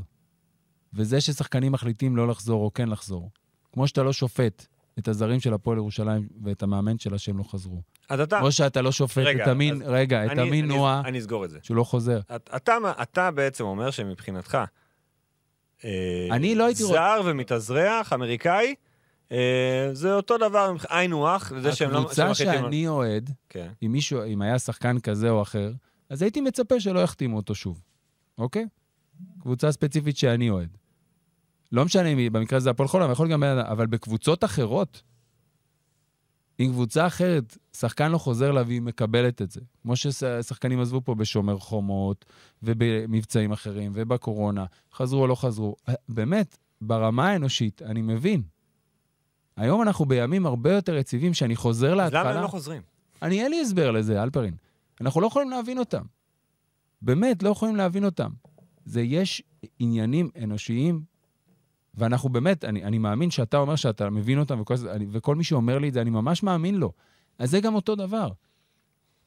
[0.92, 3.30] וזה ששחקנים מחליטים לא לחזור או כן לחזור,
[3.72, 4.66] כמו שאתה לא שופט
[4.98, 7.82] את הזרים של הפועל ירושלים ואת המאמן שלה שהם לא חזרו.
[8.08, 8.40] אז אתה...
[8.40, 11.18] או שאתה לא שופט רגע, את המין, אז רגע, את אני- המין אני- נועה אני
[11.18, 11.58] אסגור את זה.
[11.62, 12.20] שהוא לא חוזר.
[12.36, 14.58] את- אתה, אתה בעצם אומר שמבחינתך,
[15.84, 18.74] אה, אני לא הייתי רוצ- זר ומתאזרח, אמריקאי,
[19.32, 21.98] אה, זה אותו דבר, היינו הך, לזה שהם לא...
[21.98, 23.68] הקבוצה שאני אוהד, כן.
[23.82, 25.72] אם מישהו, אם היה שחקן כזה או אחר,
[26.10, 27.82] אז הייתי מצפה שלא יחתימו אותו שוב,
[28.38, 28.66] אוקיי?
[29.40, 30.76] קבוצה ספציפית שאני אוהד.
[31.72, 33.42] לא משנה אם במקרה הזה הפועל חולון, יכול גם...
[33.42, 35.02] אבל בקבוצות אחרות,
[36.60, 39.60] אם קבוצה אחרת, שחקן לא חוזר לה והיא מקבלת את זה.
[39.82, 42.24] כמו ששחקנים עזבו פה בשומר חומות,
[42.62, 45.76] ובמבצעים אחרים, ובקורונה, חזרו או לא חזרו.
[46.08, 48.42] באמת, ברמה האנושית, אני מבין.
[49.56, 52.22] היום אנחנו בימים הרבה יותר יציבים, שאני חוזר אז להתחלה...
[52.22, 52.82] למה הם לא חוזרים?
[53.22, 54.54] אני, אין לי הסבר לזה, אלפרין.
[55.00, 56.02] אנחנו לא יכולים להבין אותם.
[57.02, 58.30] באמת, לא יכולים להבין אותם.
[58.84, 59.42] זה, יש
[59.78, 61.02] עניינים אנושיים,
[61.96, 65.78] ואנחנו באמת, אני, אני מאמין שאתה אומר שאתה מבין אותם, וכל, אני- וכל מי שאומר
[65.78, 66.92] לי את זה, אני ממש מאמין לו.
[67.38, 68.28] אז זה גם אותו דבר.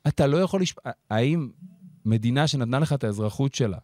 [0.08, 0.78] אתה לא יכול לשפ...
[1.10, 1.50] האם
[2.06, 3.78] מדינה שנתנה לך את האזרחות שלה,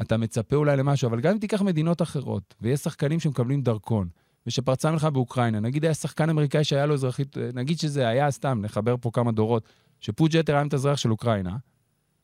[0.00, 4.08] אתה מצפה אולי למשהו, אבל גם אם תיקח מדינות אחרות, ויש שחקנים שמקבלים דרכון,
[4.46, 8.94] ושפרצה מלחמה באוקראינה, נגיד היה שחקן אמריקאי שהיה לו אזרחית, נגיד שזה היה סתם, נחבר
[9.00, 9.68] פה כמה דורות,
[10.00, 11.56] שפוג'טר היה מתאזרח של אוקראינה,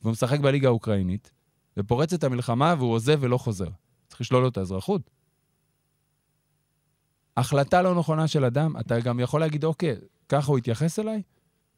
[0.03, 1.33] והוא משחק בליגה האוקראינית,
[1.77, 3.69] ופורצת המלחמה והוא עוזב ולא חוזר.
[4.09, 5.11] צריך לשלול לו את האזרחות.
[7.37, 9.97] החלטה לא נכונה של אדם, אתה גם יכול להגיד, אוקיי,
[10.29, 11.23] ככה הוא התייחס אליי,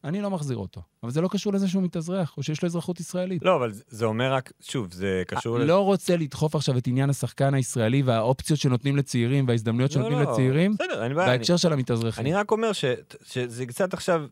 [0.04, 0.82] אני לא מחזיר אותו.
[1.02, 3.42] אבל זה לא קשור לזה שהוא מתאזרח, או שיש לו אזרחות ישראלית.
[3.44, 5.58] לא, אבל זה- אומר רק, שוב, זה קשור...
[5.58, 10.18] ל- לא רוצה לדחוף עכשיו את עניין השחקן הישראלי והאופציות שנותנים לצעירים וההזדמנויות לא, שנותנים
[10.18, 10.76] לא, לצעירים.
[11.00, 12.24] אני- בהקשר של המתאזרחים.
[12.26, 14.26] אני רק אומר שזה קצת עכשיו.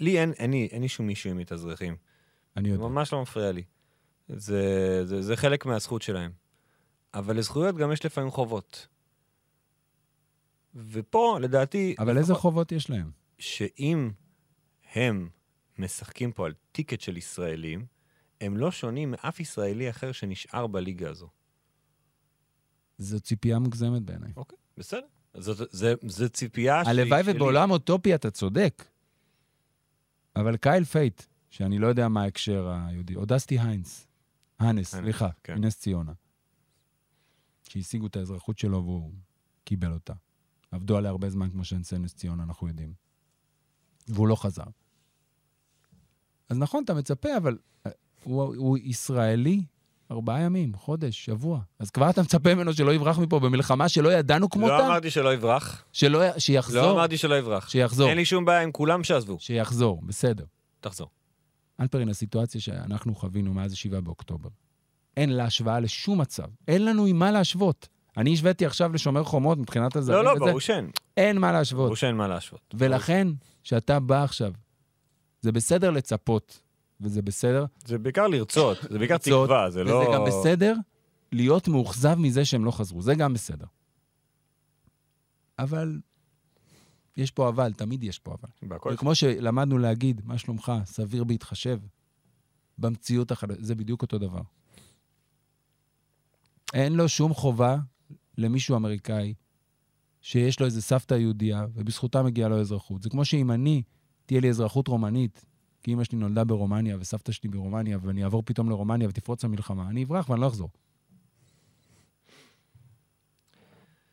[0.00, 0.32] לי אין,
[0.80, 1.96] לי, שום מישהו עם מתאזרחים.
[2.56, 2.82] אני יודע.
[2.82, 3.62] ממש לא מפריע לי.
[4.28, 6.30] זה חלק מהזכות שלהם.
[7.14, 8.86] אבל לזכויות גם יש לפעמים חובות.
[10.74, 13.10] ופה, לדעתי, אבל איזה חובות יש להם?
[13.38, 14.10] שאם
[14.94, 15.28] הם
[15.78, 17.86] משחקים פה על ticket של ישראלים,
[18.40, 21.28] הם לא שונים מאף ישראלי אחר שנשאר בליגה הזו.
[22.98, 24.32] זו ציפייה מוגזמת בעיניי.
[24.36, 25.06] אוקיי, בסדר.
[25.34, 27.32] זאת, זה, זה ציפייה שהיא הלוואי שלי.
[27.32, 28.84] ובעולם אוטופי אתה צודק.
[30.36, 34.06] אבל קייל פייט, שאני לא יודע מה ההקשר היהודי, או דסטי היינס,
[34.58, 35.58] האנס, סליחה, כן.
[35.58, 36.12] מנס ציונה,
[37.68, 39.12] שהשיגו את האזרחות שלו והוא
[39.64, 40.12] קיבל אותה.
[40.72, 42.92] עבדו עליה הרבה זמן, כמו שאנשי נס ציונה, אנחנו יודעים.
[44.08, 44.64] והוא לא חזר.
[46.48, 47.90] אז נכון, אתה מצפה, אבל אה,
[48.24, 49.64] הוא, הוא ישראלי
[50.10, 51.60] ארבעה ימים, חודש, שבוע.
[51.78, 54.78] אז כבר אתה מצפה ממנו שלא יברח מפה במלחמה שלא ידענו כמותה?
[54.78, 55.84] לא אמרתי שלא יברח.
[55.92, 56.82] שלא, שיחזור.
[56.82, 57.68] לא אמרתי שלא יברח.
[57.68, 58.08] שיחזור.
[58.08, 59.36] אין לי שום בעיה עם כולם שעזבו.
[59.40, 60.44] שיחזור, בסדר.
[60.80, 61.08] תחזור.
[61.80, 64.48] אלפרין, הסיטואציה שאנחנו חווינו מאז ה-7 באוקטובר,
[65.16, 66.48] אין לה השוואה לשום מצב.
[66.68, 67.88] אין לנו עם מה להשוות.
[68.16, 70.46] אני השוויתי עכשיו לשומר חומות מבחינת הזרים לא, לא.
[70.46, 70.90] ברור שאין.
[71.16, 71.84] אין מה להשוות.
[71.84, 72.74] ברור שאין מה להשוות.
[72.74, 73.28] ולכן,
[73.62, 74.52] כשאתה בא עכשיו,
[75.40, 76.62] זה בסדר לצפות,
[77.00, 79.94] וזה בסדר, זה בעיקר לרצות, זה בעיקר לרצות, תקווה, זה לא...
[79.94, 80.74] וזה גם בסדר
[81.32, 83.66] להיות מאוכזב מזה שהם לא חזרו, זה גם בסדר.
[85.58, 86.00] אבל
[87.16, 88.48] יש פה אבל, תמיד יש פה אבל.
[88.62, 91.78] בהכל וכמו שלמדנו להגיד, מה שלומך, סביר בהתחשב,
[92.78, 94.40] במציאות החדשה, זה בדיוק אותו דבר.
[96.74, 97.76] אין לו שום חובה
[98.38, 99.34] למישהו אמריקאי
[100.20, 103.02] שיש לו איזה סבתא יהודייה, ובזכותה מגיעה לו אזרחות.
[103.02, 103.82] זה כמו שאם אני,
[104.26, 105.44] תהיה לי אזרחות רומנית,
[105.82, 110.04] כי אמא שלי נולדה ברומניה וסבתא שלי ברומניה, ואני אעבור פתאום לרומניה ותפרוץ המלחמה, אני
[110.04, 110.70] אברח ואני לא אחזור.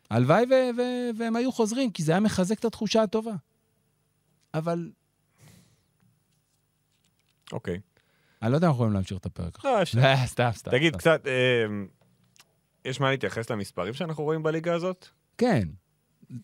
[0.10, 3.34] הלוואי ו- ו- והם היו חוזרים, כי זה היה מחזק את התחושה הטובה.
[4.54, 4.92] אבל
[7.52, 7.80] אוקיי.
[8.42, 9.66] אני לא יודע אם אנחנו יכולים להמשיך את הפרק.
[9.66, 10.00] לא, אפשר.
[10.26, 10.72] סתם, סתם.
[10.72, 10.96] תגיד.
[10.96, 11.66] קצת, אה,
[12.90, 15.08] יש מה להתייחס למספרים שאנחנו רואים בליגה הזאת?
[15.38, 15.68] כן.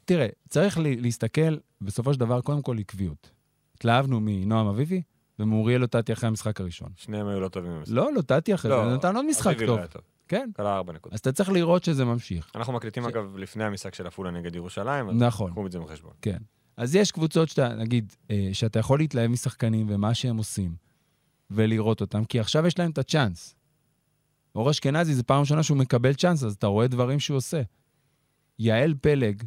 [0.05, 3.31] תראה, צריך להסתכל, בסופו של דבר, קודם כל עקביות.
[3.75, 5.01] התלהבנו מנועם אביבי
[5.39, 6.89] ומאוריאל לוטטי אחרי המשחק הראשון.
[6.95, 7.83] שניהם היו לא טובים ממנו.
[7.87, 10.01] לא, לוטטי אחרי זה, נתן עוד משחק לא טוב.
[10.27, 10.49] כן.
[10.55, 11.13] כלה ארבע נקודות.
[11.13, 12.51] אז אתה צריך לראות שזה ממשיך.
[12.55, 16.13] אנחנו מקליטים, אגב, לפני המשחק של עפולה נגד ירושלים, אז נכון, קחו את זה בחשבון.
[16.21, 16.37] כן.
[16.77, 20.75] אז יש קבוצות שאתה, נגיד, אה, שאתה יכול להתלהב משחקנים ומה שהם עושים,
[21.51, 23.54] ולראות אותם, כי עכשיו יש להם את ה chance.
[24.55, 27.61] אור אשכנזי, זו פעם ראשונה שהוא מקבל chance, אז אתה רואה דברים שהוא עושה.
[28.59, 29.43] יעל פלג,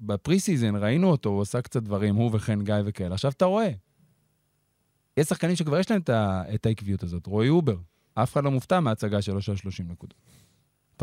[0.00, 3.14] ב preseason ראינו אותו, הוא עשה קצת דברים, הוא וחן גיא וכאלה.
[3.14, 3.70] עכשיו אתה רואה.
[5.16, 7.26] יש שחקנים שכבר יש להם את, ה, את העקביות הזאת.
[7.26, 7.76] רועי אובר,
[8.14, 10.18] אף אחד לא מופתע מההצגה שלו של 30 נקודות.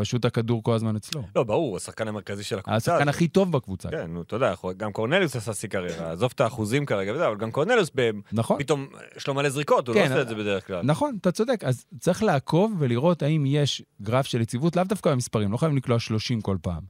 [0.00, 1.22] פשוט הכדור כל הזמן אצלו.
[1.36, 2.76] לא, ברור, הוא השחקן המרכזי של הקבוצה.
[2.76, 3.08] השחקן.
[3.08, 3.88] הכי טוב בקבוצה.
[3.90, 7.36] כן, נו, אתה יודע, גם קורנליוס עשה שיא קריירה, עזוב את האחוזים כרגע וזה, אבל
[7.36, 7.90] גם קורנליוס
[8.32, 8.58] נכון?
[8.58, 8.86] פתאום
[9.16, 10.82] יש לו מלא זריקות, הוא לא כן, עושה את זה בדרך כלל.
[10.82, 11.64] נכון, אתה צודק.
[11.64, 15.98] אז צריך לעקוב ולראות האם יש גרף של יציבות, לאו דווקא במספרים, לא חייבים לקלוע
[15.98, 16.82] 30 כל פעם,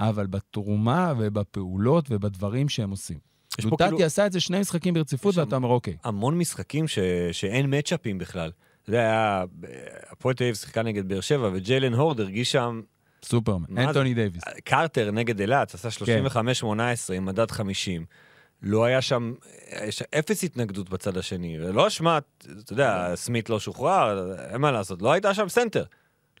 [0.00, 3.18] אבל בתרומה ובפעולות ובדברים שהם עושים.
[3.64, 6.98] לוטטי כאילו עשה את זה שני משחקים ברציפות, ואתה אומר, אוקיי, המון משחקים ש-
[7.32, 8.50] שאין מצ'אפים בכלל.
[8.86, 9.44] זה היה,
[10.10, 12.80] הפועל תל אביב שיחקה נגד באר שבע, וג'יילן הורד הרגיש שם,
[13.24, 13.78] סופרמן?
[13.78, 14.42] אנטוני דייוויס.
[14.64, 16.24] קרטר נגד אילת, עשה כן.
[16.62, 18.04] 35-18 עם מדד 50.
[18.62, 19.34] לא היה שם,
[19.86, 25.02] יש אפס התנגדות בצד השני, ולא אשמת, אתה יודע, סמית לא שוחרר, אין מה לעשות,
[25.02, 25.84] לא הייתה שם סנטר.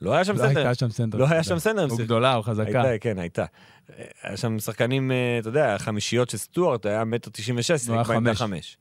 [0.00, 0.58] לא היה שם לא סנטר.
[0.58, 1.18] הייתה שם סנטר.
[1.18, 1.86] לא היה שם סנטר.
[1.90, 2.82] הוא גדולה, הוא חזקה.
[2.82, 3.44] הייתה, כן, הייתה.
[4.22, 8.04] היה שם שחקנים, אה, אתה יודע, חמישיות של סטוארט, היה מטר תשעים ושש, הוא היה
[8.04, 8.76] שיחק בעמדה חמש.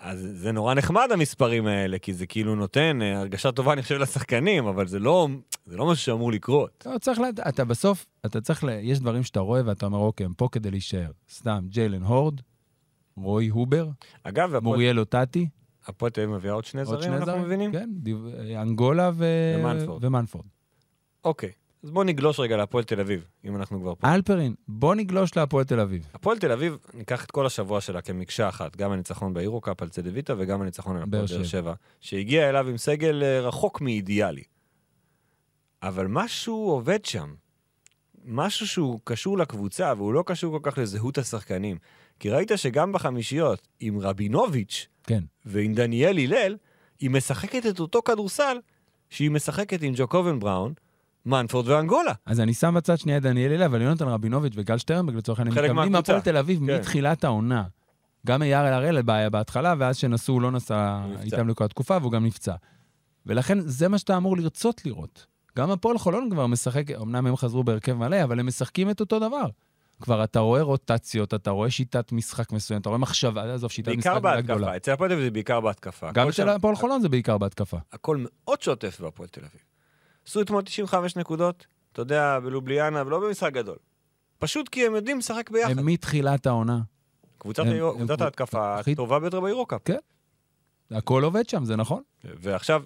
[0.00, 3.94] אז זה נורא נחמד המספרים האלה, כי זה כאילו נותן אה, הרגשה טובה, אני חושב,
[3.94, 5.28] לשחקנים, אבל זה לא,
[5.66, 6.86] זה לא משהו שאמור לקרות.
[6.92, 10.26] לא, צריך לדעת, אתה בסוף, אתה צריך, ל- יש דברים שאתה רואה ואתה אומר, אוקיי,
[10.26, 11.10] הם פה כדי להישאר.
[11.32, 12.40] סתם, ג'יילן הורד,
[13.16, 13.88] רועי הובר,
[14.22, 15.48] אגב, מוריאל לוטטי,
[15.86, 17.72] הפועל תל אביב מביאה עוד שני זרים, אנחנו מבינים?
[17.72, 18.28] כן, דיו-
[18.62, 20.04] אנגולה ו- ומנפורד.
[20.04, 20.44] ומנפורד.
[21.24, 24.14] אוקיי, אז בואו נגלוש רגע להפועל תל אביב, אם אנחנו כבר פה.
[24.14, 26.06] אלפרין, בוא נגלוש להפועל תל אביב.
[26.14, 30.34] הפועל תל אביב, ניקח את כל השבוע שלה כמקשה אחת, גם הניצחון באירו-קאפ על צדוויטה
[30.38, 34.42] וגם הניצחון על הפועל באר באר שבע, שהגיע אליו עם סגל אה, רחוק מאידיאלי.
[35.82, 37.34] אבל משהו עובד שם.
[38.24, 41.76] משהו שהוא קשור לקבוצה, והוא לא קשור כל כך לזהות השחקנים.
[42.20, 45.24] כי ראית שגם בחמישיות, עם רבינוביץ' כן.
[45.44, 46.56] ועם דניאל הלל,
[47.00, 48.56] היא משחקת את אותו כדורסל
[49.10, 50.74] שהיא משחקת עם ג'וקובן בראון,
[51.28, 52.12] מנפורד ואנגולה.
[52.26, 55.58] אז אני שם בצד שנייה את דניאל אלה, אבל יונתן רבינוביץ' וגל שטרנברג לצורך העניין,
[55.58, 55.92] מתכוונים.
[55.92, 56.78] מהפועל תל אביב כן.
[56.78, 57.64] מתחילת העונה.
[58.26, 61.00] גם אייר הראל בעיה בהתחלה, ואז שנסעו הוא לא נסע.
[61.22, 62.54] איתם לכל התקופה, והוא גם נפצע.
[63.26, 65.26] ולכן זה מה שאתה אמור לרצות לראות.
[65.58, 69.18] גם הפועל חולון כבר משחק, אמנם הם חזרו בהרכב מלא, אבל הם משחקים את אותו
[69.18, 69.46] דבר.
[70.00, 74.22] כבר אתה רואה רוטציות, אתה רואה שיטת משחק מסוים, אתה רואה מחשבה, עזוב, שיטת משחק
[74.22, 74.60] בעיקר גדולה.
[74.60, 74.76] בהתקפה.
[74.76, 76.12] אצל הפועל תל אביב זה בעיקר בהתקפה.
[76.12, 77.76] גם אצל הפועל חולון זה בעיקר בהתקפה.
[77.92, 79.60] הכל מאוד שוטף בהפועל תל אביב.
[80.28, 83.76] עשו אתמול 95 נקודות, אתה יודע, בלובליאנה, ולא במשחק גדול.
[84.38, 85.78] פשוט כי הם יודעים לשחק ביחד.
[85.78, 86.80] הם מתחילת העונה.
[87.38, 89.80] קבוצת הם- היו- הם קבוצת קבוצ- ההתקפה הכי- הטובה ביותר ביורוקאפ.
[90.90, 92.02] הכל עובד שם, זה נכון?
[92.24, 92.82] ועכשיו,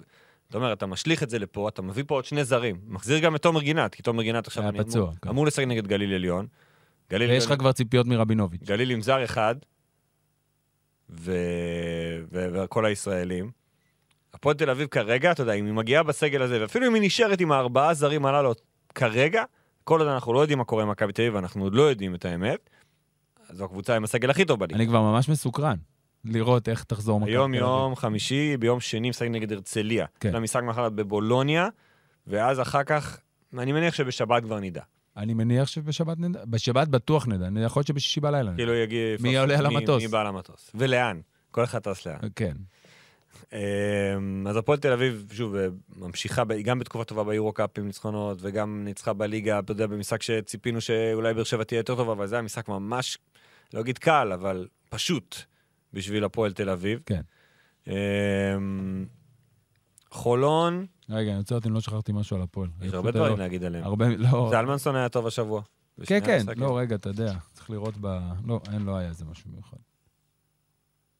[0.49, 2.79] אתה אומר, אתה משליך את זה לפה, אתה מביא פה עוד שני זרים.
[2.87, 5.29] מחזיר גם את תומר גינת, כי תומר גינת עכשיו היה אני אמור- פצוע, כן.
[5.29, 6.47] אמור לשחק נגד גליל עליון.
[7.09, 8.61] גליל ויש לך כבר ציפיות מרבינוביץ'.
[8.63, 9.55] גליל עם זר אחד,
[11.09, 11.31] ו...
[12.31, 12.47] ו...
[12.53, 13.51] וכל הישראלים.
[14.33, 17.41] הפועל תל אביב כרגע, אתה יודע, אם היא מגיעה בסגל הזה, ואפילו אם היא נשארת
[17.41, 18.53] עם הארבעה זרים הללו
[18.95, 19.43] כרגע,
[19.83, 22.15] כל עוד אנחנו לא יודעים מה קורה עם מכבי תל אביב, ואנחנו עוד לא יודעים
[22.15, 22.69] את האמת,
[23.49, 24.75] אז זו הקבוצה עם הסגל הכי טוב בליגה.
[24.79, 25.75] אני כבר ממש מסוקרן.
[26.25, 27.69] לראות איך תחזור מכבי היום תל אביב.
[27.69, 30.05] יום חמישי, ביום שני משחק נגד הרצליה.
[30.19, 30.31] כן.
[30.35, 31.69] למשחק מחר בבולוניה,
[32.27, 33.19] ואז אחר כך,
[33.57, 34.81] אני מניח שבשבת כבר נדע.
[35.17, 38.51] אני מניח שבשבת נדע, בשבת בטוח נדע, אני- יכול להיות שבשישי בלילה.
[38.55, 38.99] כאילו יגיע...
[39.19, 40.01] מי עולה על המטוס?
[40.03, 40.71] מי בא על המטוס.
[40.75, 41.19] ולאן.
[41.51, 42.17] כל אחד טס לאן.
[42.35, 42.53] כן.
[43.53, 48.81] אמ, אז הפועל תל אביב, שוב, אה, ממשיכה, גם בתקופה טובה ביורו-קאפ עם ניצחונות, וגם
[48.85, 52.41] ניצחה בליגה, אתה יודע, במשחק שציפינו שאולי באר שבע תהיה יותר טובה, אבל זה היה
[52.41, 53.17] משחק ממש,
[53.73, 55.35] לא אגיד קל, אבל פשוט
[55.93, 56.99] בשביל הפועל תל אביב.
[57.05, 57.21] כן.
[57.87, 59.05] אמ,
[60.11, 62.69] חולון, רגע, אני רוצה לראות אם לא שכחתי משהו על הפועל.
[62.81, 63.83] יש הרבה דברים להגיד עליהם.
[63.83, 64.47] הרבה, לא.
[64.51, 65.61] זלמנסון היה טוב השבוע.
[66.05, 66.41] כן, כן.
[66.57, 68.19] לא, רגע, אתה יודע, צריך לראות ב...
[68.45, 69.77] לא, אין, לא היה איזה משהו מיוחד.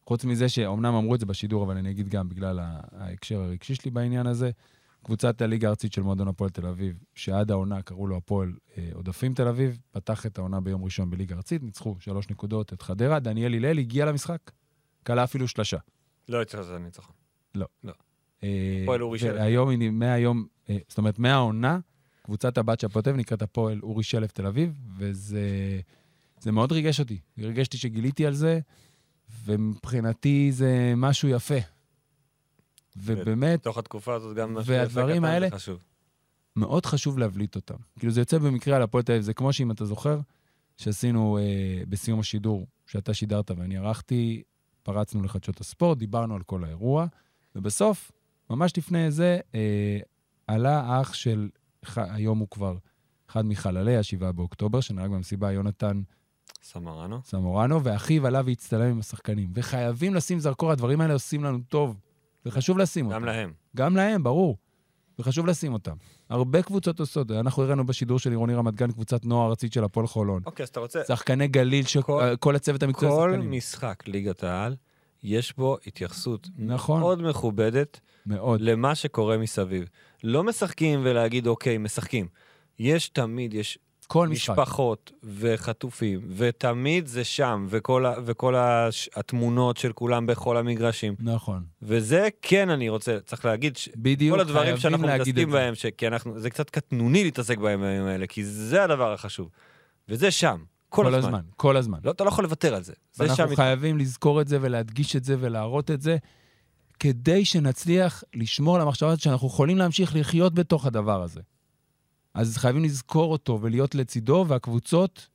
[0.08, 2.60] חוץ מזה שאומנם אמרו את זה בשידור, אבל אני אגיד גם בגלל
[2.92, 4.52] ההקשר הרגשי שלי בעניין הזה,
[5.04, 9.34] קבוצת הליגה הארצית של מועדון הפועל תל אביב, שעד העונה קראו לו הפועל אה, עודפים
[9.34, 13.54] תל אביב, פתח את העונה ביום ראשון בליגה הארצית, ניצחו שלוש נקודות את חדרה, דניאל
[13.54, 14.52] הלל הגיע למשחק,
[15.06, 15.78] כלה אפילו שלושה.
[16.30, 17.16] לא הצליח לזה ניצחון.
[18.44, 19.36] אה, הפועל אורי שלף.
[19.36, 21.80] והיום, היא- מהיום, אה, זאת אומרת, מהעונה,
[22.24, 25.42] קבוצת הבת של הפועל תל אביב נקראת הפועל אורי שלף תל אביב, וזה
[26.40, 27.20] זה מאוד ריגש אותי.
[27.40, 28.60] ריגש אותי שגיליתי על זה,
[29.46, 31.56] ומבחינתי זה משהו יפה.
[32.96, 35.84] ובאמת, בתוך התקופה הזאת גם משהו יפה קטן האלה- זה חשוב.
[36.56, 37.76] מאוד חשוב להבליט אותם.
[38.00, 39.24] כאילו, זה יוצא במקרה על הפועל תל אביב.
[39.24, 40.20] זה כמו שאם אתה זוכר,
[40.78, 41.44] שעשינו אה,
[41.90, 44.44] בסיום השידור, שאתה שידרת ואני ערכתי,
[44.84, 47.06] פרצנו לחדשות הספורט, דיברנו על כל האירוע,
[47.56, 48.12] ובסוף,
[48.50, 50.00] ממש לפני זה, אה,
[50.48, 51.50] עלה אח של,
[51.86, 52.78] ח- היום הוא כבר
[53.30, 56.02] אחד מחללי ה-7 באוקטובר, שנהרג במסיבה, יונתן
[56.62, 57.20] סמרנו.
[57.26, 59.50] סמורנו, ואחיו עלה והצטלם עם השחקנים.
[59.54, 61.96] וחייבים לשים זרקור, הדברים האלה עושים לנו טוב,
[62.46, 63.16] וחשוב לשים אותם.
[63.16, 63.54] גם להם.
[63.76, 64.58] גם להם, ברור.
[65.20, 65.96] וחשוב לשים אותם.
[66.30, 70.08] הרבה קבוצות עושות, אנחנו הראינו בשידור של עירוני רמת גן קבוצת נוער ארצית של הפועל
[70.08, 70.42] חולון.
[70.46, 71.02] אוקיי, אז אתה רוצה...
[71.08, 73.52] שחקני גליל, כל- כל, כל הצוות המקצועי כל שחקנים.
[73.52, 74.76] משחק ליגת העל,
[75.24, 77.00] יש בו התייחסות נכון.
[77.00, 78.62] מאוד מכובדת מאוד.
[78.62, 79.90] למה שקורה מסביב.
[80.24, 82.28] לא משחקים ולהגיד, אוקיי, משחקים.
[82.80, 83.80] יש תמיד, יש
[84.14, 84.60] כל משחק.
[84.60, 91.16] משפחות וחטופים, ותמיד זה שם, וכל, ה, וכל הש, התמונות של כולם בכל המגרשים.
[91.20, 91.64] נכון.
[91.82, 93.90] וזה כן אני רוצה, צריך להגיד, ש...
[93.96, 95.52] בדיוק, כל הדברים שאנחנו מתעסקים.
[95.52, 95.86] בהם, ש...
[95.86, 99.50] כי אנחנו, זה קצת קטנוני להתעסק בהם בימים האלה, כי זה הדבר החשוב.
[100.10, 101.30] וזה שם, כל, כל הזמן.
[101.30, 102.00] הזמן, כל הזמן.
[102.04, 102.94] לא, אתה לא יכול לוותר על זה.
[103.14, 103.34] זה שם.
[103.38, 106.18] ואנחנו חייבים לזכור את זה ולהדגיש את זה ולהראות את זה,
[107.00, 111.42] כדי שנצליח לשמור על המחשבה הזאת שאנחנו יכולים להמשיך לחיות בתוך הדבר הזה.
[112.34, 115.30] אז חייבים לזכור אותו ולהיות לצידו, והקבוצות,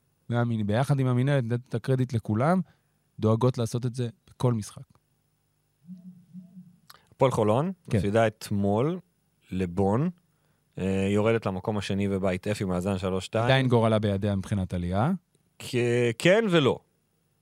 [0.65, 2.61] ביחד עם המינהלת, לתת את הקרדיט לכולם,
[3.21, 4.83] דואגות לעשות את זה בכל משחק.
[7.15, 7.97] הפועל חולון, כן.
[7.99, 8.99] מפסידה אתמול
[9.51, 10.11] לבון,
[10.79, 12.09] אה, יורדת למקום השני
[12.47, 13.39] F עם מאזן 3-2.
[13.39, 15.11] עדיין גורלה בידיה מבחינת עלייה.
[15.59, 15.75] כ-
[16.19, 16.79] כן ולא,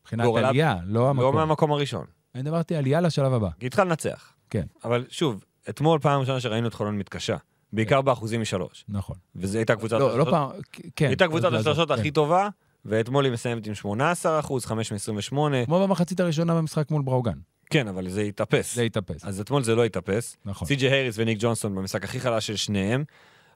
[0.03, 1.35] מבחינת גורלה- עלייה, לא לא המקום.
[1.35, 2.05] מהמקום הראשון.
[2.35, 3.49] אני דיברתי עלייה לשלב הבא.
[3.61, 4.33] כי התחלנו לנצח.
[4.51, 4.67] כן.
[4.85, 7.37] אבל שוב, אתמול פעם ראשונה שראינו את חולון מתקשה.
[7.73, 8.85] בעיקר באחוזים משלוש.
[8.89, 9.17] נכון.
[9.37, 9.99] וזו הייתה קבוצת.
[9.99, 10.51] לא, לא פעם,
[10.97, 11.07] כן.
[11.07, 11.99] הייתה קבוצת לעזור, השלשות כן.
[11.99, 12.49] הכי טובה,
[12.85, 15.37] ואתמול היא מסיימת עם 18 אחוז, 5 מ-28.
[15.67, 17.39] כמו במחצית הראשונה במשחק מול בראוגן.
[17.71, 18.75] כן, אבל זה התאפס.
[18.75, 19.25] זה התאפס.
[19.25, 20.37] אז אתמול זה לא התאפס.
[20.45, 20.69] נכון.
[20.69, 23.05] סי.ג'י הריס וניק ג'ונסון במשחק הכי חלש של שניהם.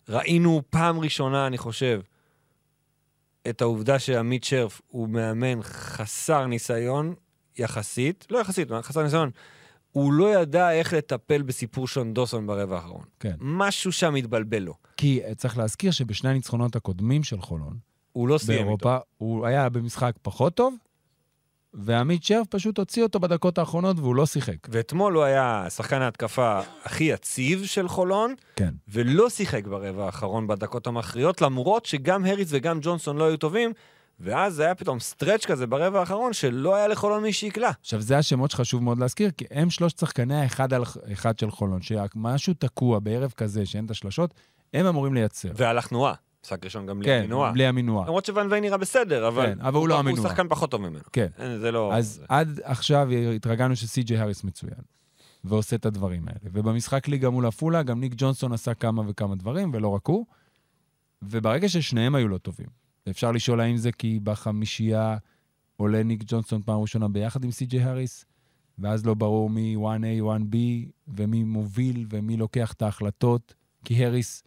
[0.08, 2.00] ראינו פעם ראשונה, אני חושב,
[3.48, 7.14] את העובדה שעמית שרף הוא מאמן חסר ניסיון
[7.58, 9.30] יחסית, לא יחסית, חסר ניסיון.
[9.92, 13.04] הוא לא ידע איך לטפל בסיפור שון דוסון ברבע האחרון.
[13.20, 13.34] כן.
[13.40, 14.74] משהו שם התבלבל לו.
[14.96, 17.76] כי אה, צריך להזכיר שבשני הניצחונות הקודמים של חולון,
[18.12, 18.64] הוא לא סיים איתו.
[18.64, 20.74] באירופה, הוא היה במשחק פחות טוב,
[21.74, 24.56] ועמית שרף פשוט הוציא אותו בדקות האחרונות והוא לא שיחק.
[24.68, 28.74] ואתמול הוא היה שחקן ההתקפה הכי יציב של חולון, כן.
[28.88, 33.72] ולא שיחק ברבע האחרון בדקות המכריעות, למרות שגם הריס וגם ג'ונסון לא היו טובים,
[34.20, 37.70] ואז זה היה פתאום סטרץ' כזה ברבע האחרון, שלא היה לחולון מי שיקלע.
[37.80, 41.80] עכשיו, זה השמות שחשוב מאוד להזכיר, כי הם שלושת שחקני האחד על אחד של חולון,
[41.82, 44.34] שמשהו תקוע בערב כזה שאין את השלשות,
[44.74, 45.48] הם אמורים לייצר.
[45.54, 46.14] והלך תנועה.
[46.44, 47.52] משחק ראשון גם בלי כן, המינוע.
[47.52, 48.06] בלי המינוע.
[48.06, 49.46] למרות שוון ויי נראה בסדר, אבל...
[49.46, 50.20] כן, אבל הוא לא המינוע.
[50.20, 51.04] הוא שחקן פחות טוב ממנו.
[51.12, 51.26] כן.
[51.38, 51.94] אין, זה לא...
[51.94, 52.24] אז זה.
[52.28, 54.80] עד עכשיו התרגלנו שסי.ג'יי האריס מצוין,
[55.44, 56.50] ועושה את הדברים האלה.
[56.52, 60.26] ובמשחק ליגה מול עפולה, גם ניק ג'ונסון עשה כמה וכמה דברים, ולא רק הוא.
[61.22, 62.66] וברגע ששניהם היו לא טובים,
[63.10, 65.16] אפשר לשאול האם זה כי בחמישייה
[65.76, 68.24] עולה ניק ג'ונסון פעם ראשונה ביחד עם סי.ג'יי האריס,
[68.78, 70.56] ואז לא ברור מי 1A, 1B,
[71.08, 74.42] ומי מוביל ומי לוקח את ההחלטות, כי האריס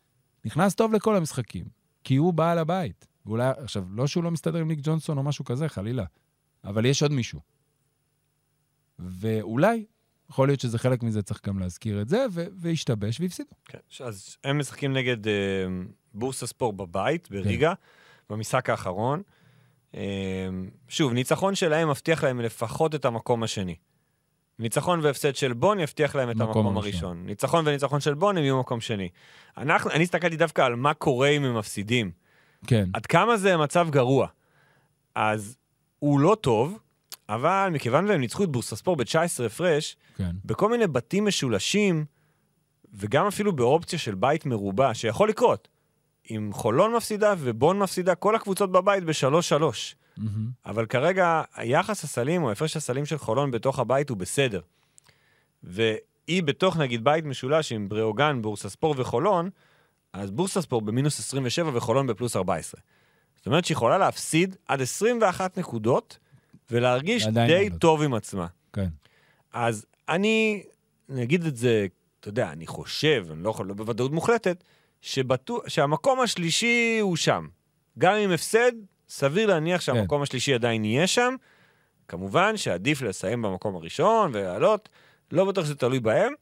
[0.46, 1.66] נכנס טוב לכל המשחקים,
[2.04, 3.08] כי הוא בעל הבית.
[3.26, 6.06] ואולי, עכשיו, לא שהוא לא מסתדר עם ניק ג'ונסון או משהו כזה, חלילה,
[6.64, 7.40] אבל יש עוד מישהו.
[9.00, 9.86] ואולי,
[10.30, 13.50] יכול להיות שזה חלק מזה, צריך גם להזכיר את זה, והשתבש והפסידו.
[13.66, 13.78] כן.
[14.04, 15.34] אז הם משחקים נגד אה,
[16.14, 17.74] בורסה ספורט בבית, בריגה,
[18.30, 19.22] במשחק האחרון.
[19.96, 20.02] אה,
[20.88, 23.76] שוב, ניצחון שלהם מבטיח להם לפחות את המקום השני.
[24.60, 27.04] ניצחון והפסד של בון יבטיח להם את מקום המקום הראשון.
[27.04, 27.26] הראשון.
[27.26, 29.10] ניצחון וניצחון של בון הם יהיו מקום שני.
[29.58, 32.12] אנחנו, אני הסתכלתי דווקא על מה קורה אם הם מפסידים.
[32.68, 32.90] כן.
[32.94, 34.28] עד כמה זה מצב גרוע.
[35.16, 35.58] אז
[36.00, 36.80] הוא לא טוב,
[37.30, 40.32] אבל מכיוון והם ניצחו את בורסספור ב-19 הפרש, כן.
[40.46, 42.06] בכל מיני בתים משולשים,
[42.94, 45.68] וגם אפילו באופציה של בית מרובע, שיכול לקרות.
[46.32, 49.96] אם חולון מפסידה ובון מפסידה, כל הקבוצות בבית בשלוש-שלוש.
[50.18, 50.50] מהמם.
[50.66, 54.62] אבל כרגע היחס הסלים או הפרש הסלים של חולון בתוך הבית הוא בסדר.
[55.64, 59.50] והיא בתוך נגיד בית משולש עם בריאוגן, בורסספור וחולון,
[60.14, 62.82] אז בורסספור במינוס 27 וחולון בפלוס 14.
[63.36, 66.18] זאת אומרת שהיא יכולה להפסיד עד 21 נקודות
[66.72, 67.82] ולהרגיש די לעלות.
[67.82, 68.48] טוב עם עצמה.
[68.74, 68.88] כן.
[69.54, 70.64] אז אני,
[71.10, 71.88] נגיד את זה,
[72.20, 74.64] אתה יודע, אני חושב, אני לא יכול, לא בוודאות מוחלטת,
[75.04, 77.48] שבטוח, שהמקום השלישי הוא שם.
[78.00, 78.72] גם עם הפסד,
[79.10, 81.36] סביר להניח שהמקום השלישי עדיין יהיה שם.
[82.08, 84.90] כמובן שעדיף לסיים במקום הראשון ולעלות,
[85.32, 86.34] לא בטוח שזה תלוי בהם,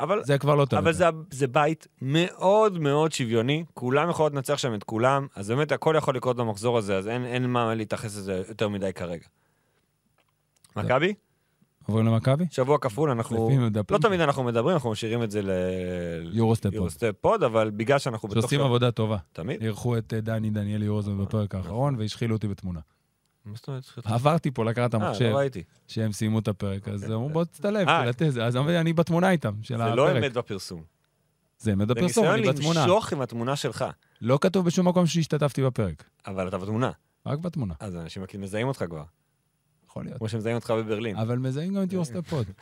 [0.00, 0.78] אבל, זה כבר לא טוב.
[0.78, 5.72] אבל זה, זה בית מאוד מאוד שוויוני, כולם יכולות לנצח שם את כולם, אז באמת
[5.72, 9.26] הכל יכול לקרות במחזור הזה, אז אין, אין מה להתייחס לזה יותר מדי כרגע.
[10.76, 11.14] מכבי?
[11.88, 12.44] עוברים למכבי?
[12.50, 13.50] שבוע כפול, אנחנו...
[13.90, 15.50] לא תמיד אנחנו מדברים, אנחנו משאירים את זה ל...
[16.32, 16.70] יורוסטפ
[17.20, 17.42] פוד.
[17.42, 18.42] אבל בגלל שאנחנו בתוך...
[18.42, 19.16] שעושים עבודה טובה.
[19.32, 19.62] תמיד?
[19.62, 22.80] אירחו את אה, דני דניאלי רוזן בפרק האחרון והשחילו אותי בתמונה.
[23.44, 23.82] מה זאת אומרת?
[24.04, 25.62] עברתי פה לקחת את אה, המחשב, לא ראיתי.
[25.86, 28.30] שהם סיימו את הפרק, אז אמרו בוא אה.
[28.30, 28.44] זה.
[28.44, 29.96] אז אני בתמונה איתם, של זה הפרק.
[29.96, 30.82] לא אמת בפרסום.
[31.58, 32.80] זה אמת זה בפרסום, ניסיון אני בתמונה.
[32.80, 33.84] למשוך עם התמונה שלך,
[34.20, 36.90] לא כתוב בשום מקום שהשתתפתי בפרק, אבל אתה בתמונה.
[37.26, 37.74] רק בתמונה.
[37.80, 39.02] אז אנשים מזהים אותך כבר,
[39.88, 40.18] יכול להיות.
[40.18, 41.16] כמו שמזהים אותך בברלין.
[41.16, 42.46] אבל מזהים גם את יורסטפ פוד.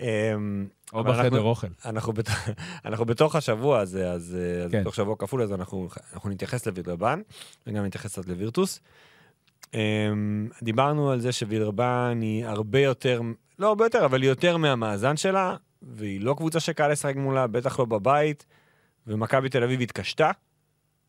[0.00, 1.66] אמ, או בחדר אוכל.
[1.84, 2.28] אנחנו בת-
[2.84, 4.80] אנחנו בתוך השבוע הזה, אז אה, כן.
[4.80, 5.88] בתוך שבוע כפול, אז אנחנו
[6.24, 7.20] נתייחס לווילרבן,
[7.66, 8.80] וגם נתייחס קצת לווירטוס.
[9.74, 13.20] אמ, דיברנו על זה שווילרבן היא הרבה יותר,
[13.58, 17.78] לא הרבה יותר, אבל היא יותר מהמאזן שלה, והיא לא קבוצה שקל לשחק מולה, בטח
[17.78, 18.46] לא בבית,
[19.06, 20.30] ומכבי תל אביב התקשתה.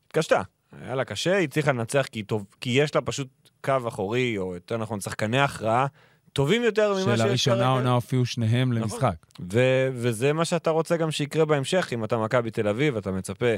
[0.07, 0.41] התקשתה.
[0.81, 4.53] היה לה קשה, היא הצליחה לנצח כי, טוב, כי יש לה פשוט קו אחורי, או
[4.53, 5.85] יותר נכון, שחקני הכרעה,
[6.33, 7.17] טובים יותר ממה שיש כרגע.
[7.17, 8.81] שלראשונה העונה הופיעו שניהם נכון.
[8.81, 9.15] למשחק.
[9.53, 13.55] ו- וזה מה שאתה רוצה גם שיקרה בהמשך, אם אתה מכבי תל אביב, אתה מצפה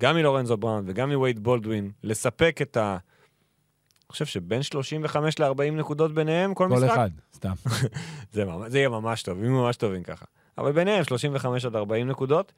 [0.00, 2.90] גם מלורנזו בראון וגם מווייד בולדווין, לספק את ה...
[2.90, 6.90] אני חושב שבין 35 ל-40 נקודות ביניהם, כל, כל משחק.
[6.90, 7.52] אחד, סתם.
[8.32, 10.24] זה, ממש, זה יהיה ממש טוב, הם ממש טובים ככה.
[10.58, 12.52] אבל ביניהם 35 עד 40 נקודות.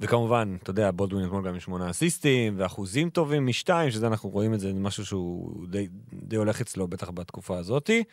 [0.00, 4.54] וכמובן, אתה יודע, בולדווין אתמול גם עם שמונה אסיסטים, ואחוזים טובים משתיים, שזה אנחנו רואים
[4.54, 8.04] את זה, זה משהו שהוא די, די הולך אצלו, בטח בתקופה הזאתי.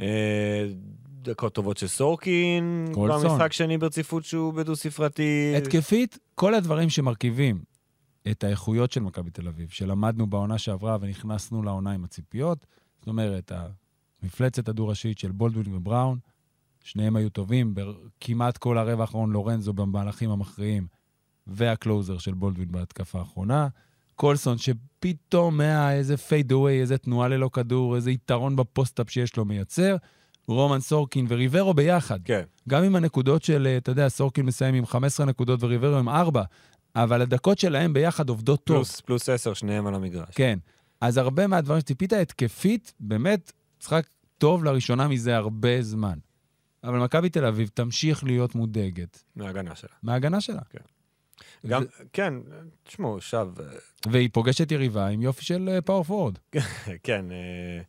[0.00, 0.66] אה,
[1.22, 3.34] דקות טובות של סורקין, כבר.
[3.34, 5.54] משחק שני ברציפות שהוא בדו-ספרתי.
[5.56, 7.62] התקפית, כל הדברים שמרכיבים
[8.30, 12.66] את האיכויות של מכבי תל אביב, שלמדנו בעונה שעברה ונכנסנו לעונה עם הציפיות,
[12.98, 13.52] זאת אומרת,
[14.22, 16.18] המפלצת הדו-ראשית של בולדווין ובראון,
[16.84, 17.74] שניהם היו טובים,
[18.20, 20.86] כמעט כל הרבע האחרון לורנזו במהלכים המכריעים,
[21.46, 23.68] וה closer של בולדווין בהתקפה האחרונה.
[24.14, 29.36] קולסון, שפתאום מה איזה fade away, איזה תנועה ללא כדור, איזה יתרון ב post-up שיש
[29.36, 29.96] לו מייצר.
[30.48, 32.18] רומן סורקין וריברו ביחד.
[32.24, 36.08] כן, גם עם הנקודות של, אה, אתה יודע, סורקין מסיים עם 15 נקודות וריברו עם
[36.08, 36.42] 4,
[36.96, 38.76] אבל הדקות שלהם ביחד עובדות טוב.
[38.76, 40.34] פלוס, פלוס 10, שניהם על המגרש.
[40.34, 40.58] כן.
[41.00, 44.06] אז הרבה מהדברים שציפית התקפית, באמת, משחק
[44.38, 46.18] טוב לראשונה מזה הרבה זמן.
[46.84, 49.90] אבל מכבי תל אביב תמשיך להיות מודאגת מההגנה שלה.
[50.02, 50.60] מההגנה שלה.
[51.66, 52.34] גם, כן,
[52.84, 53.48] תשמעו, עכשיו,
[54.10, 56.38] והיא פוגשת יריבה עם יופי של פאור פורד.
[57.02, 57.80] כן, אה,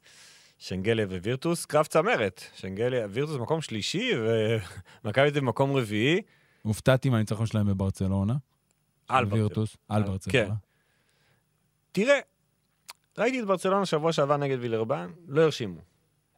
[0.58, 2.44] שנגליה ווירטוס, קרב צמרת.
[2.56, 4.12] שנגליה, וירטוס מקום שלישי,
[5.04, 6.22] ומכבי תל אביב מקום רביעי.
[6.62, 8.34] הופתעתי מהניצחון שלהם בברצלונה.
[9.08, 9.26] על.
[9.34, 10.48] וירטוס, על- ברצלונה.
[10.48, 10.54] כן.
[11.92, 12.20] תראה,
[13.18, 15.82] ראיתי את ברצלונה שבוע שעבר נגד וילרבן, לא הרשימו.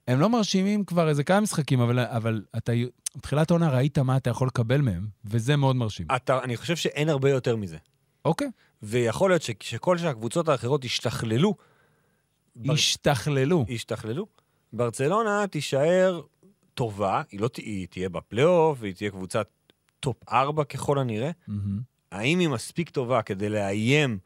[0.07, 2.71] הם לא מרשימים כבר איזה כמה משחקים, אבל, אבל אתה,
[3.15, 6.07] בתחילת העונה ראית מה אתה יכול לקבל מהם, וזה מאוד מרשים.
[6.15, 7.77] אתה, אני חושב שאין הרבה יותר מזה.
[8.25, 8.47] אוקיי.
[8.83, 11.55] ויכול להיות שכל שהקבוצות האחרות ישתכללו,
[12.55, 13.65] בר- השתכללו.
[13.67, 14.27] ישתכללו,
[14.73, 16.21] ברצלונה תישאר
[16.73, 19.47] טובה, היא לא היא תהיה בפלייאוף, והיא תהיה קבוצת
[19.99, 21.31] top 4 ככל הנראה.
[21.47, 21.79] מהמם.
[22.11, 24.17] האם היא מספיק טובה כדי לאיים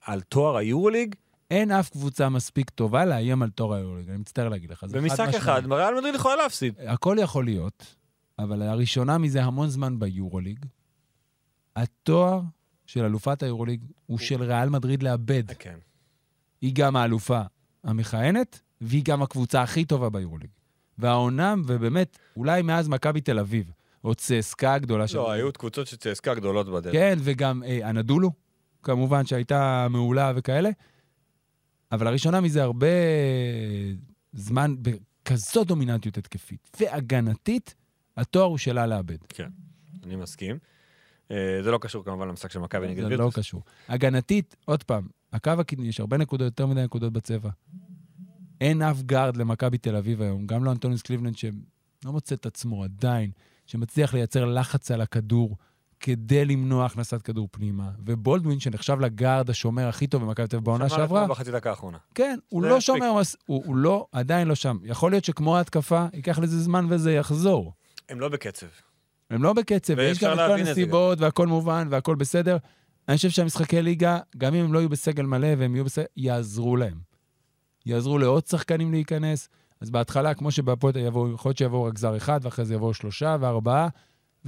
[0.00, 1.14] על תואר היורוליג?
[1.50, 4.84] אין אף קבוצה מספיק טובה לאיים על תואר היורוליג, אני מצטער להגיד לך.
[4.84, 5.72] במשחק חד אחד.
[5.72, 6.74] ריאל מדריד יכולה להפסיד.
[6.86, 7.94] הכל יכול להיות,
[8.38, 10.58] אבל הראשונה מזה המון זמן ביורוליג,
[11.76, 12.40] התואר
[12.86, 15.42] של אלופת היורוליג הוא של ריאל מדריד לאבד.
[15.58, 15.78] כן.
[16.60, 17.40] היא גם האלופה
[17.84, 20.50] המכהנת, והיא גם הקבוצה הכי טובה ביורוליג.
[20.98, 23.72] והעונה, ובאמת, אולי מאז מכבי תל אביב,
[24.04, 25.16] או צסקה הגדולה של...
[25.16, 26.92] לא, היו קבוצות של צסקה גדולות בדרך.
[26.92, 28.30] כן, וגם אה, הנדולו,
[28.82, 30.70] כמובן, שהייתה מעולה וכאלה.
[31.92, 32.86] אבל הראשונה מזה הרבה
[34.32, 34.74] זמן,
[35.24, 37.74] כזאת דומיננטיות התקפית והגנתית,
[38.16, 39.18] התואר הוא שלה לאבד.
[39.28, 39.48] כן,
[40.04, 40.58] אני מסכים.
[41.30, 43.36] אה, זה לא קשור כמובן למשחק של מכבי נגד זה וירטוס.
[43.36, 43.62] לא קשור.
[43.88, 47.50] הגנתית, עוד פעם, הקו הקדמי, יש הרבה נקודות, יותר מדי נקודות בצבע.
[48.60, 51.52] אין אף גארד למכבי תל אביב היום, גם לא אנטוניוס קליבלנד, שלא
[52.04, 53.30] מוצא את עצמו עדיין,
[53.66, 55.56] שמצליח לייצר לחץ על הכדור
[56.00, 57.90] כדי למנוע הכנסת כדור פנימה.
[58.06, 61.98] ובולדווין, שנחשב לגארד השומר הכי טוב במכבי תל אביב בעונה שעברה, אתמול בחצי דקה האחרונה.
[62.14, 62.80] כן, הוא לא.
[62.80, 64.78] שומר, מס- הוא, הוא לא, עדיין לא שם.
[64.84, 67.72] יכול להיות שכמו ההתקפה, ייקח לזה זמן וזה יחזור.
[68.08, 68.66] הם לא בקצב.
[69.30, 72.56] הם לא בקצב, ויש גם את כל הנסיבות, והכל מובן, והכל בסדר.
[73.08, 76.76] אני חושב שהמשחקי ליגה, גם אם הם לא יהיו בסגל מלא והם יהיו בסגל, יעזרו
[76.76, 76.98] להם.
[77.86, 79.48] יעזרו לעוד שחקנים להיכנס.
[79.80, 83.88] אז בהתחלה, כמו שבהפועל יכול להיות שיבואו רק זר אחד, ואחרי זה יבואו שלושה וארבעה,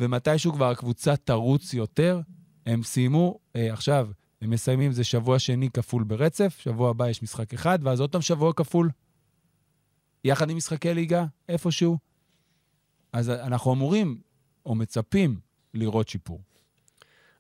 [0.01, 2.21] ומתישהו כבר הקבוצה תרוץ יותר.
[2.67, 4.09] הם סיימו, אה, עכשיו,
[4.43, 8.23] הם מסיימים, זה שבוע שני כפול ברצף, שבוע הבא יש משחק אחד, ואז עוד פעם
[8.23, 8.91] שבוע כפול.
[10.25, 11.99] יחד עם משחקי ליגה, איפשהו.
[13.13, 14.21] אז אנחנו אמורים,
[14.67, 15.41] או מצפים,
[15.75, 16.41] לראות שיפור.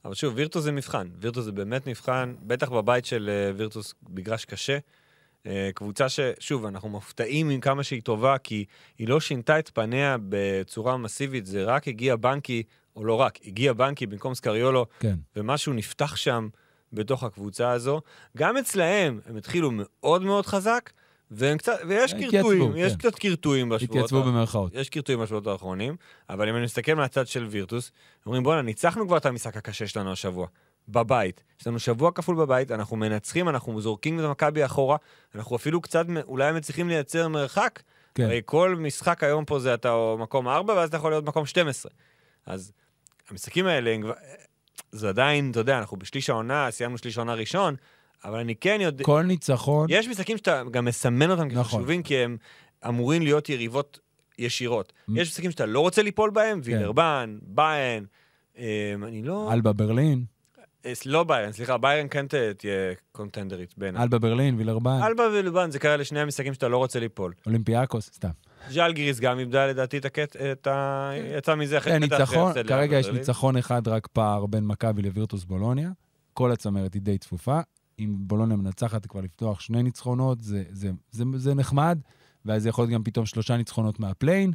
[0.04, 1.08] אבל שוב, וירטוס זה מבחן.
[1.20, 4.78] וירטוס זה באמת מבחן, בטח בבית של אה, וירטוס, מגרש קשה.
[5.47, 8.64] אה, קבוצה ששוב, אנחנו מופתעים עם כמה שהיא טובה, כי
[8.99, 12.62] היא לא שינתה את פניה בצורה מסיבית, זה רק הגיע בנקי,
[12.97, 15.14] או לא רק, הגיע בנקי במקום סקריולו, כן.
[15.36, 16.49] ומשהו נפתח שם
[16.93, 18.01] בתוך הקבוצה הזו.
[18.36, 20.91] גם אצלהם, הם התחילו מאוד מאוד חזק,
[21.30, 22.99] והם קצת, ויש קרטועים, יש כן.
[22.99, 23.97] קצת קרטועים בשבועות.
[23.97, 24.74] התייצבו במרכאות.
[24.74, 25.97] יש קרטועים בשבועות האחרונים,
[26.30, 27.93] אבל אם אני מסתכל מהצד של וירטוס,
[28.26, 30.47] אומרים בואנה, ניצחנו כבר את המשחק הקשה שלנו השבוע,
[30.88, 31.42] בבית.
[31.60, 34.96] יש לנו שבוע כפול בבית, אנחנו מנצחים, אנחנו זורקים את מכבי אחורה,
[35.34, 37.82] אנחנו אפילו קצת, אולי מצליחים לייצר מרחק.
[38.14, 38.24] כן.
[38.24, 41.92] הרי כל משחק היום פה זה אתה מקום 4, ואז אתה יכול להיות מקום 12.
[42.46, 42.72] אז
[43.30, 43.96] המשחקים האלה.
[44.92, 47.74] זה עדיין, אתה יודע, אנחנו בשליש העונה, סיימנו שליש העונה ראשון,
[48.24, 49.04] אבל אני כן יודע...
[49.04, 51.62] כל ניצחון, יש משחקים שאתה גם מסמן אותם נכון.
[51.64, 52.36] כחשובים, כי הם
[52.88, 53.98] אמורים להיות יריבות
[54.38, 54.92] ישירות.
[55.08, 58.06] מ- יש משחקים שאתה לא רוצה ליפול בהם, וילרבן, ביין,
[58.58, 58.64] אמ,
[59.04, 59.52] אני לא...
[59.52, 60.24] אלבה ברלין, אה,
[61.06, 64.02] לא ביירן, סליחה, ביירן כן תהיה קונטנדרית בעיניי.
[64.02, 67.32] אלבה ברלין, וילרבן, אלבה ולובן זה כאלה שני המשחקים שאתה לא רוצה ליפול.
[67.46, 68.30] אולימפיאקוס, סתם.
[68.70, 70.36] ז'אלגיריס גם איבדה לדעתי את הקט...
[70.36, 71.10] את ה...
[71.38, 71.92] יצא מזה אחרי...
[71.92, 73.06] כן, ניצחון, כרגע יש.
[73.06, 75.90] ניצחון אחד רק פער בין מכבי לווירטוס בולוניה.
[76.34, 77.60] כל הצמרת היא די צפופה.
[77.98, 81.98] אם בולוניה מנצחת כבר לפתוח שני ניצחונות, זה, זה, זה, זה נחמד,
[82.44, 84.52] ואז זה יכול להיות גם פתאום שלושה ניצחונות מהפליין,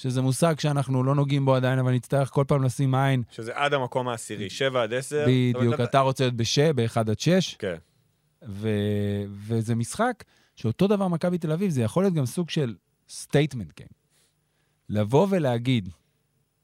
[0.00, 3.22] שזה מושג שאנחנו לא נוגעים בו עדיין, אבל נצטרך כל פעם לשים עין.
[3.30, 5.24] שזה עד המקום העשירי, 7 עד 10.
[5.28, 6.58] בדיוק, אתה רוצה להיות בש...
[6.58, 7.76] ב-1 עד 6, כן.
[8.48, 8.68] ו...
[9.28, 10.24] וזה משחק
[10.56, 12.74] שאותו דבר מכבי תל אביב, זה יכול להיות גם סוג של
[13.08, 13.88] statement game.
[14.88, 15.88] לבוא ולהגיד,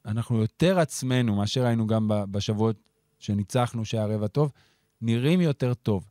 [0.07, 2.76] אנחנו יותר עצמנו מאשר היינו גם בשבועות
[3.18, 4.53] שניצחנו שהיה רבע טוב,
[5.01, 6.07] נראים יותר טוב.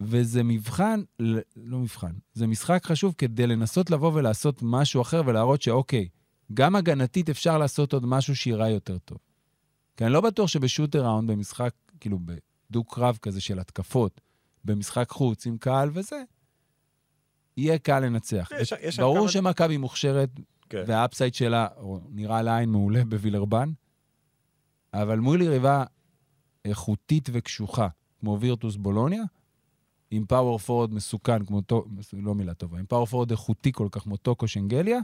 [0.00, 1.02] וזה מבחן,
[1.56, 6.08] לא מבחן, זה משחק חשוב כדי לנסות לבוא ולעשות משהו אחר ולהראות שאוקיי,
[6.54, 9.18] גם הגנתית אפשר לעשות עוד משהו שיראה יותר טוב.
[9.96, 11.70] כי אני לא בטוח שב shoot around במשחק,
[12.00, 12.18] כאילו
[12.70, 14.20] בדו-קרב כזה של התקפות,
[14.64, 16.22] במשחק חוץ עם קהל וזה,
[17.56, 18.48] יהיה קל לנצח.
[18.60, 20.30] יש- יש ברור כמה- שמכבי מוכשרת,
[20.70, 20.84] כן.
[20.86, 21.66] וה upside שלה
[22.10, 23.70] נראה לעין מעולה בווילרבן,
[24.94, 25.84] אבל מול יריבה
[26.64, 27.88] איכותית וקשוחה,
[28.20, 29.22] כמו וירטוס בולוניה,
[30.10, 31.62] עם power forward מסוכן, כמו.
[32.12, 34.98] לא מילה טובה, עם power forward איכותי כל כך כמו טוקו שנגליה,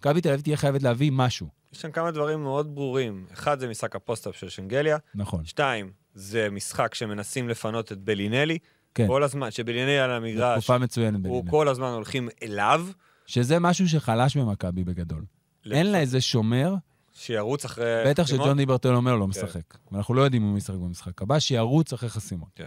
[0.00, 1.48] מכבי תל אביב תהיה חייבת להביא משהו.
[1.72, 3.26] יש שם כמה דברים מאוד ברורים.
[3.32, 5.44] אחד זה משחק ה post-up של שנגליה, נכון.
[5.44, 8.58] שתיים, זה משחק שמנסים לפנות את בלינלי.
[8.94, 9.06] כן.
[9.06, 11.50] כל הזמן, שבלינלי על המגרש, תקופה מצוינת הוא בלינה.
[11.50, 12.86] כל הזמן הולכים אליו,
[13.26, 15.24] שזה משהו שחלש במכבי בגדול.
[15.70, 16.74] אין לה איזה שומר,
[17.12, 18.02] שירוץ אחרי...
[18.06, 18.26] בטח.
[18.26, 19.18] שג'ון דיברטל אומר כן.
[19.18, 19.78] לא משחק.
[19.92, 22.60] ואנחנו לא יודעים אם הוא ישחק במשחק הבא, שירוץ אחרי חסימות.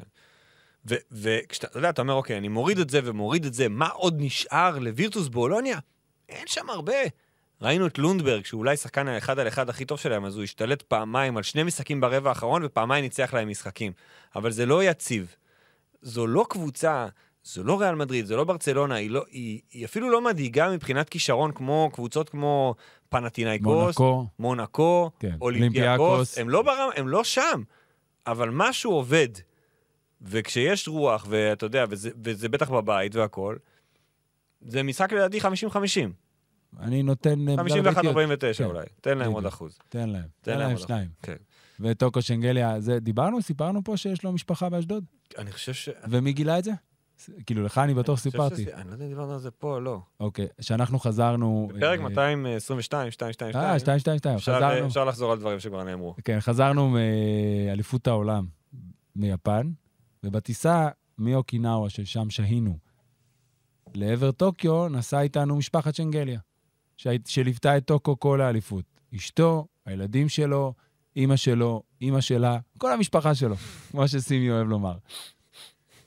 [0.90, 3.88] ו- וכשאתה, אתה יודע, אתה אומר, אוקיי, אני מוריד את זה ומוריד את זה, מה
[3.88, 5.80] עוד נשאר לווירטוס בולוניה?
[6.30, 6.94] אין שם הרבה.
[7.62, 10.82] ראינו את לונדברג, שהוא אולי שחקן האחד על אחד הכי טוב שלהם, אז הוא השתלט
[10.82, 13.92] פעמיים על שני משחקים ברבע האחרון, ופעמיים ניצח להם משחקים.
[14.36, 15.36] אבל זה לא יציב.
[16.02, 17.08] זו לא קבוצה,
[17.44, 21.10] זו לא ריאל מדריד, זו לא ברצלונה, היא, לא, היא, היא אפילו לא מדאיגה מבחינת
[21.10, 22.76] כישרון כמו קבוצות כמו
[23.10, 26.38] פנטינאיקוס, מונקו, מונקו, כן, אולימפיאקוס.
[26.38, 27.64] הם לא, ברם, הם לא שם,
[28.28, 29.28] אבל משהו עובד.
[30.22, 33.60] וכשיש רוח, ואתה יודע, וזה, וזה בטח בבית והכול,
[34.62, 35.44] זה משחק לדעתי 50-50.
[36.80, 37.50] אני נותן...
[37.50, 38.86] אה, 51-49 כן, אולי.
[39.02, 39.46] תן להם עוד.
[39.46, 39.78] אחוז.
[39.90, 41.10] תן להם, תן להם שניים.
[41.24, 41.36] כן.
[41.80, 45.04] וטוקו שנגליה, זה, דיברנו, סיפרנו פה שיש לו משפחה באשדוד?
[45.38, 45.90] אני חושב ש...
[46.10, 46.72] ומי גילה את זה?
[47.46, 48.74] כאילו, לך אני בטוח סיפרתי.
[48.74, 50.00] אני לא יודע אם דיברנו על זה פה או לא.
[50.20, 51.68] אוקיי, שאנחנו חזרנו...
[51.76, 54.88] בפרק אה, 222, 222, אה, 222, אפשר- חזרנו.
[54.88, 56.16] אפשר לחזור על דברים שכבר נאמרו.
[56.26, 56.90] כן, חזרנו
[57.68, 58.46] מאליפות העולם
[59.16, 59.72] מיפן,
[60.24, 62.78] ובטיסה מאוקינאווה, ששם שהינו,
[63.94, 66.40] לעבר טוקיו נסעה איתנו משפחת שנגליה,
[67.26, 68.86] שליוותה את טוקו כל האליפות.
[69.16, 70.74] אשתו, הילדים שלו,
[71.16, 73.56] אימא שלו, אימא שלה, כל המשפחה שלו,
[73.92, 74.98] כמו שסימי אוהב לומר.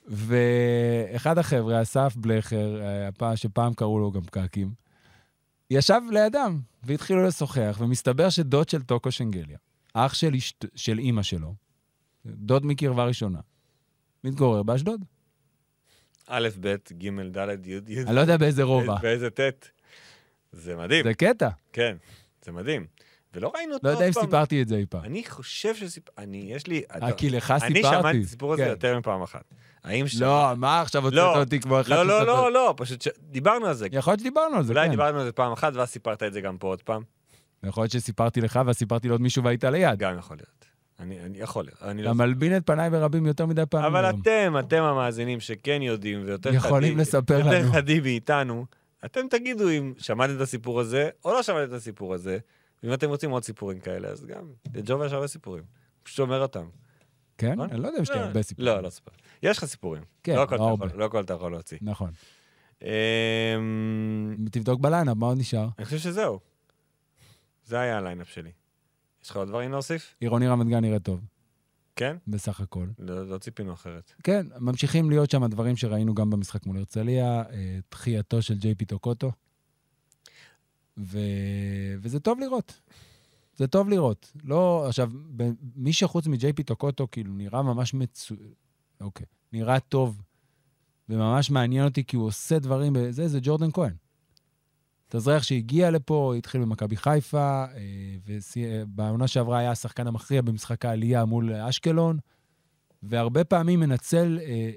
[0.07, 2.81] ואחד החבר'ה, אסף בלכר,
[3.23, 4.73] אה, שפעם קראו לו גם קקים,
[5.71, 9.59] ישב לידם והתחילו לשוחח, ומסתבר שדוד של טוקו שנגליה,
[9.95, 11.55] אח של, אשת, של אימא שלו,
[12.27, 13.41] דוד מקרבה ראשונה,
[14.25, 15.05] מתגורר באשדוד.
[16.35, 17.09] א', ב', ג',
[17.39, 18.95] ד', י', י', אני לא יודע באיזה רובע.
[19.03, 19.69] באיזה ט'.
[20.53, 21.49] זה מדהים, זה קטע.
[21.73, 21.97] כן,
[22.45, 22.87] זה מדהים.
[23.35, 24.13] ולא ראינו אותו לא יודע אם.
[24.13, 25.05] סיפרתי את זה אי פעם.
[25.05, 26.19] אני חושב שסיפ...
[26.19, 26.83] אני, יש לי...
[27.03, 27.73] אה, כי לך סיפרתי.
[27.73, 28.71] אני שמעתי את הסיפור הזה כן.
[28.71, 29.45] יותר מפעם אחת.
[29.85, 30.21] האם ש...
[30.21, 32.27] לא, מה עכשיו הוצאת לא, אותי כמו אחד לא, לא?
[32.27, 33.07] לא, לא, פשוט.
[33.19, 33.87] דיברנו על זה.
[33.93, 34.91] יכול להיות שדיברנו על זה, אולי כן.
[34.91, 37.03] דיברנו על זה פעם אחת, ואז סיפרת את זה גם פה עוד פעם.
[37.65, 39.99] יכול להיות שסיפרתי לך ואז סיפרתי לעוד מישהו והיית ליד.
[39.99, 40.72] גם יכול להיות.
[41.03, 41.67] אני, אני יכול.
[41.83, 42.15] אני אתה לא...
[42.15, 43.87] מלבין את פניי ברבים יותר מדי פעמים.
[43.87, 44.21] אבל היום.
[44.21, 47.73] אתם, אתם המאזינים שכן יודעים ויותר יכולים חדים- לספר יותר לנו.
[47.73, 48.67] חדים מאיתנו,
[49.05, 52.39] אתם תגידו אם שמעתם את הסיפור הזה או לא שמעתם את הסיפור הזה,
[52.83, 54.45] ואם אתם רוצים עוד סיפורים כאלה, אז גם,
[54.75, 55.63] לג'ובה יש הרבה סיפורים.
[56.03, 56.65] פשוט אומר אותם.
[57.39, 57.53] כן?
[57.53, 57.71] נכון?
[57.71, 58.73] אני לא יודע אם יש לי לא, הרבה סיפורים.
[58.75, 59.11] לא, לא ספר.
[59.43, 60.03] יש לך סיפורים.
[60.23, 60.87] כן, לא לא הרבה.
[60.95, 61.79] לא הכל אתה יכול להוציא.
[61.83, 62.11] נכון.
[62.83, 62.89] אמ,
[64.53, 65.69] תבדוק בליינאפ, מה עוד נשאר?
[65.79, 66.39] אני חושב שזהו.
[67.65, 68.51] זה היה ה lineup שלי.
[69.25, 70.15] יש לך עוד דברים להוסיף?
[70.21, 71.21] עירוני רמת גן נראה טוב,
[71.97, 72.17] כן?
[72.27, 72.87] בסך הכל.
[72.99, 74.13] לא לא ציפינו אחרת.
[74.23, 78.85] כן, ממשיכים להיות שם דברים שראינו גם במשחק מול הרצליה, אה, דחייתו של ג'יי פי
[78.85, 79.33] טוקוטו,
[80.99, 81.19] ו...
[82.01, 82.81] וזה טוב לראות.
[83.57, 84.33] זה טוב לראות.
[84.45, 88.35] לא, עכשיו, ב- מי שחוץ מג'יי פי טוקוטו, כאילו, נראה ממש מצו...
[89.01, 90.23] אוקיי, נראה טוב,
[91.09, 93.95] וממש מעניין אותי כי הוא עושה דברים בזה, זה ג'ורדן כהן.
[95.15, 97.69] מתאזרח שהגיע לפה, התחיל במכבי חיפה, אה,
[98.27, 102.19] ובעונה שעברה היה השחקן המכריע במשחק העלייה מול אשקלון,
[103.03, 104.71] והרבה פעמים מנצל אה,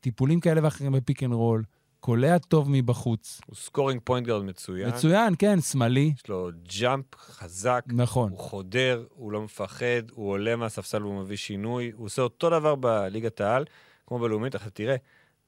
[0.00, 1.64] טיפולים כאלה ואחרים ב pick and roll,
[2.00, 3.40] קולע טוב מבחוץ.
[3.46, 4.88] הוא scoring point guard מצוין.
[4.88, 6.50] מצוין, כן, שמאלי, יש לו
[6.80, 8.30] jump חזק, נכון.
[8.30, 12.74] הוא חודר, הוא לא מפחד, הוא עולה מהספסל והוא מביא שינוי, הוא עושה אותו דבר
[12.74, 13.64] בליגת העל,
[14.06, 14.96] כמו בלאומית, עכשיו תראה,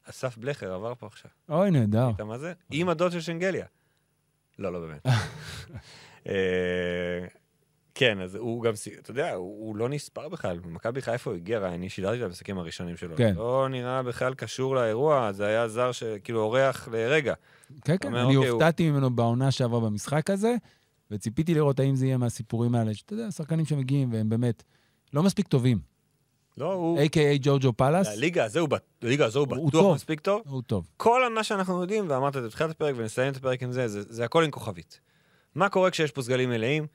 [0.05, 1.30] אסף בלכר עבר פה עכשיו.
[1.49, 2.11] אוי, נהדר.
[2.14, 2.53] אתה מה זה?
[2.70, 3.66] עם הדוד של שנגליה.
[4.59, 5.07] לא, לא באמת.
[6.29, 7.27] אה,
[7.95, 10.59] כן, אז הוא גם, אתה יודע, הוא, הוא לא נספר בכלל.
[10.59, 13.17] במכבי חיפה הוא הגיע, אני שידרתי את המשחקים הראשונים שלו.
[13.17, 13.35] כן.
[13.37, 17.35] לא נראה בכלל קשור לאירוע, זה היה זר שכאילו אורח לרגע.
[17.85, 20.55] כן, כן, אומר, אני אוקיי, הוא- הופתעתי ממנו בעונה שעברה במשחק הזה,
[21.11, 24.63] וציפיתי לראות האם זה יהיה מהסיפורים האלה, שאתה יודע, שחקנים שמגיעים והם באמת
[25.13, 25.79] לא מספיק טובים.
[26.59, 26.99] לא, הוא...
[26.99, 27.39] A.K.A.
[27.41, 28.69] ג'ורג'ו פאלאס, לליגה הזו הוא,
[29.03, 29.95] לליגה הזו הוא הוא בטוח טוב.
[29.95, 30.43] מספיק טוב.
[30.47, 30.89] הוא טוב.
[30.97, 34.03] כל מה שאנחנו יודעים, ואמרת את זה בתחילת הפרק, ונסיים את הפרק עם זה, זה,
[34.09, 35.01] זה הכל עם כוכבית.
[35.55, 36.87] מה קורה כשיש פה סגלים מלאים?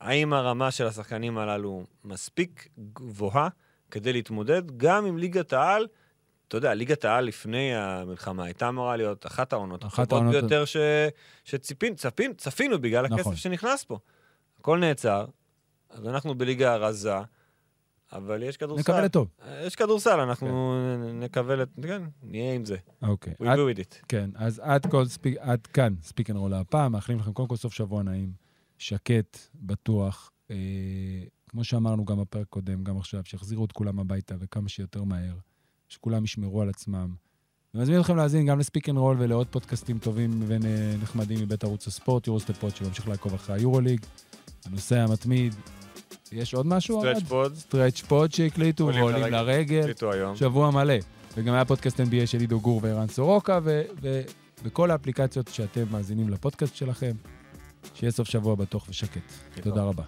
[0.00, 3.48] האם הרמה של השחקנים הללו מספיק גבוהה
[3.90, 5.86] כדי להתמודד גם עם ליגת העל?
[6.48, 10.76] אתה יודע, ליגת העל לפני המלחמה הייתה אמורה להיות אחת העונות הטובות ביותר ש...
[11.44, 13.18] שציפינו, צפינו, צפינו בגלל נכון.
[13.18, 13.98] הכסף שנכנס פה.
[14.60, 15.26] הכל נעצר,
[15.90, 17.14] אז אנחנו בליגה רזה,
[18.12, 18.80] אבל יש כדורסל.
[18.80, 19.28] נקווה לטוב.
[19.66, 20.74] יש כדורסל, אנחנו
[21.14, 22.76] נקווה, לת- כן, נהיה עם זה.
[23.02, 23.34] אוקיי.
[23.42, 24.04] We deal with it.
[24.08, 27.56] כן, אז עד, כל speak, עד כאן Speak and Roll הפעם, מאחלים לכם קודם כל
[27.56, 28.32] סוף שבוע נעים,
[28.78, 30.30] שקט, בטוח.
[30.50, 30.56] אה,
[31.48, 35.34] כמו שאמרנו גם בפרק קודם, גם עכשיו, שיחזירו את כולם הביתה וכמה שיותר מהר,
[35.88, 37.14] שכולם ישמרו על עצמם.
[37.74, 41.86] אני מזמין אתכם להאזין גם ל Speak and Roll ולעוד פודקאסטים טובים ונחמדים מבית ערוץ
[41.86, 44.00] הספורט, יורוסטפוט, שממשיך לעקוב אחרי היורוליג.
[44.66, 45.54] הנושא המתמיד.
[46.32, 47.00] יש עוד משהו?
[47.00, 47.22] סטרץ'?
[47.28, 49.92] פוד, סטרץ' פוד שהקליטו עולים ועולים לרגל.
[50.34, 50.94] שבוע מלא.
[51.36, 53.60] וגם היה פודקאסט NBA של עידו גור וערן סורוקה,
[54.64, 57.12] וכל האפליקציות שאתם מאזינים לפודקאסט שלכם.
[57.94, 59.32] שיהיה סוף שבוע בטוח ושקט.
[59.62, 60.02] תודה רבה.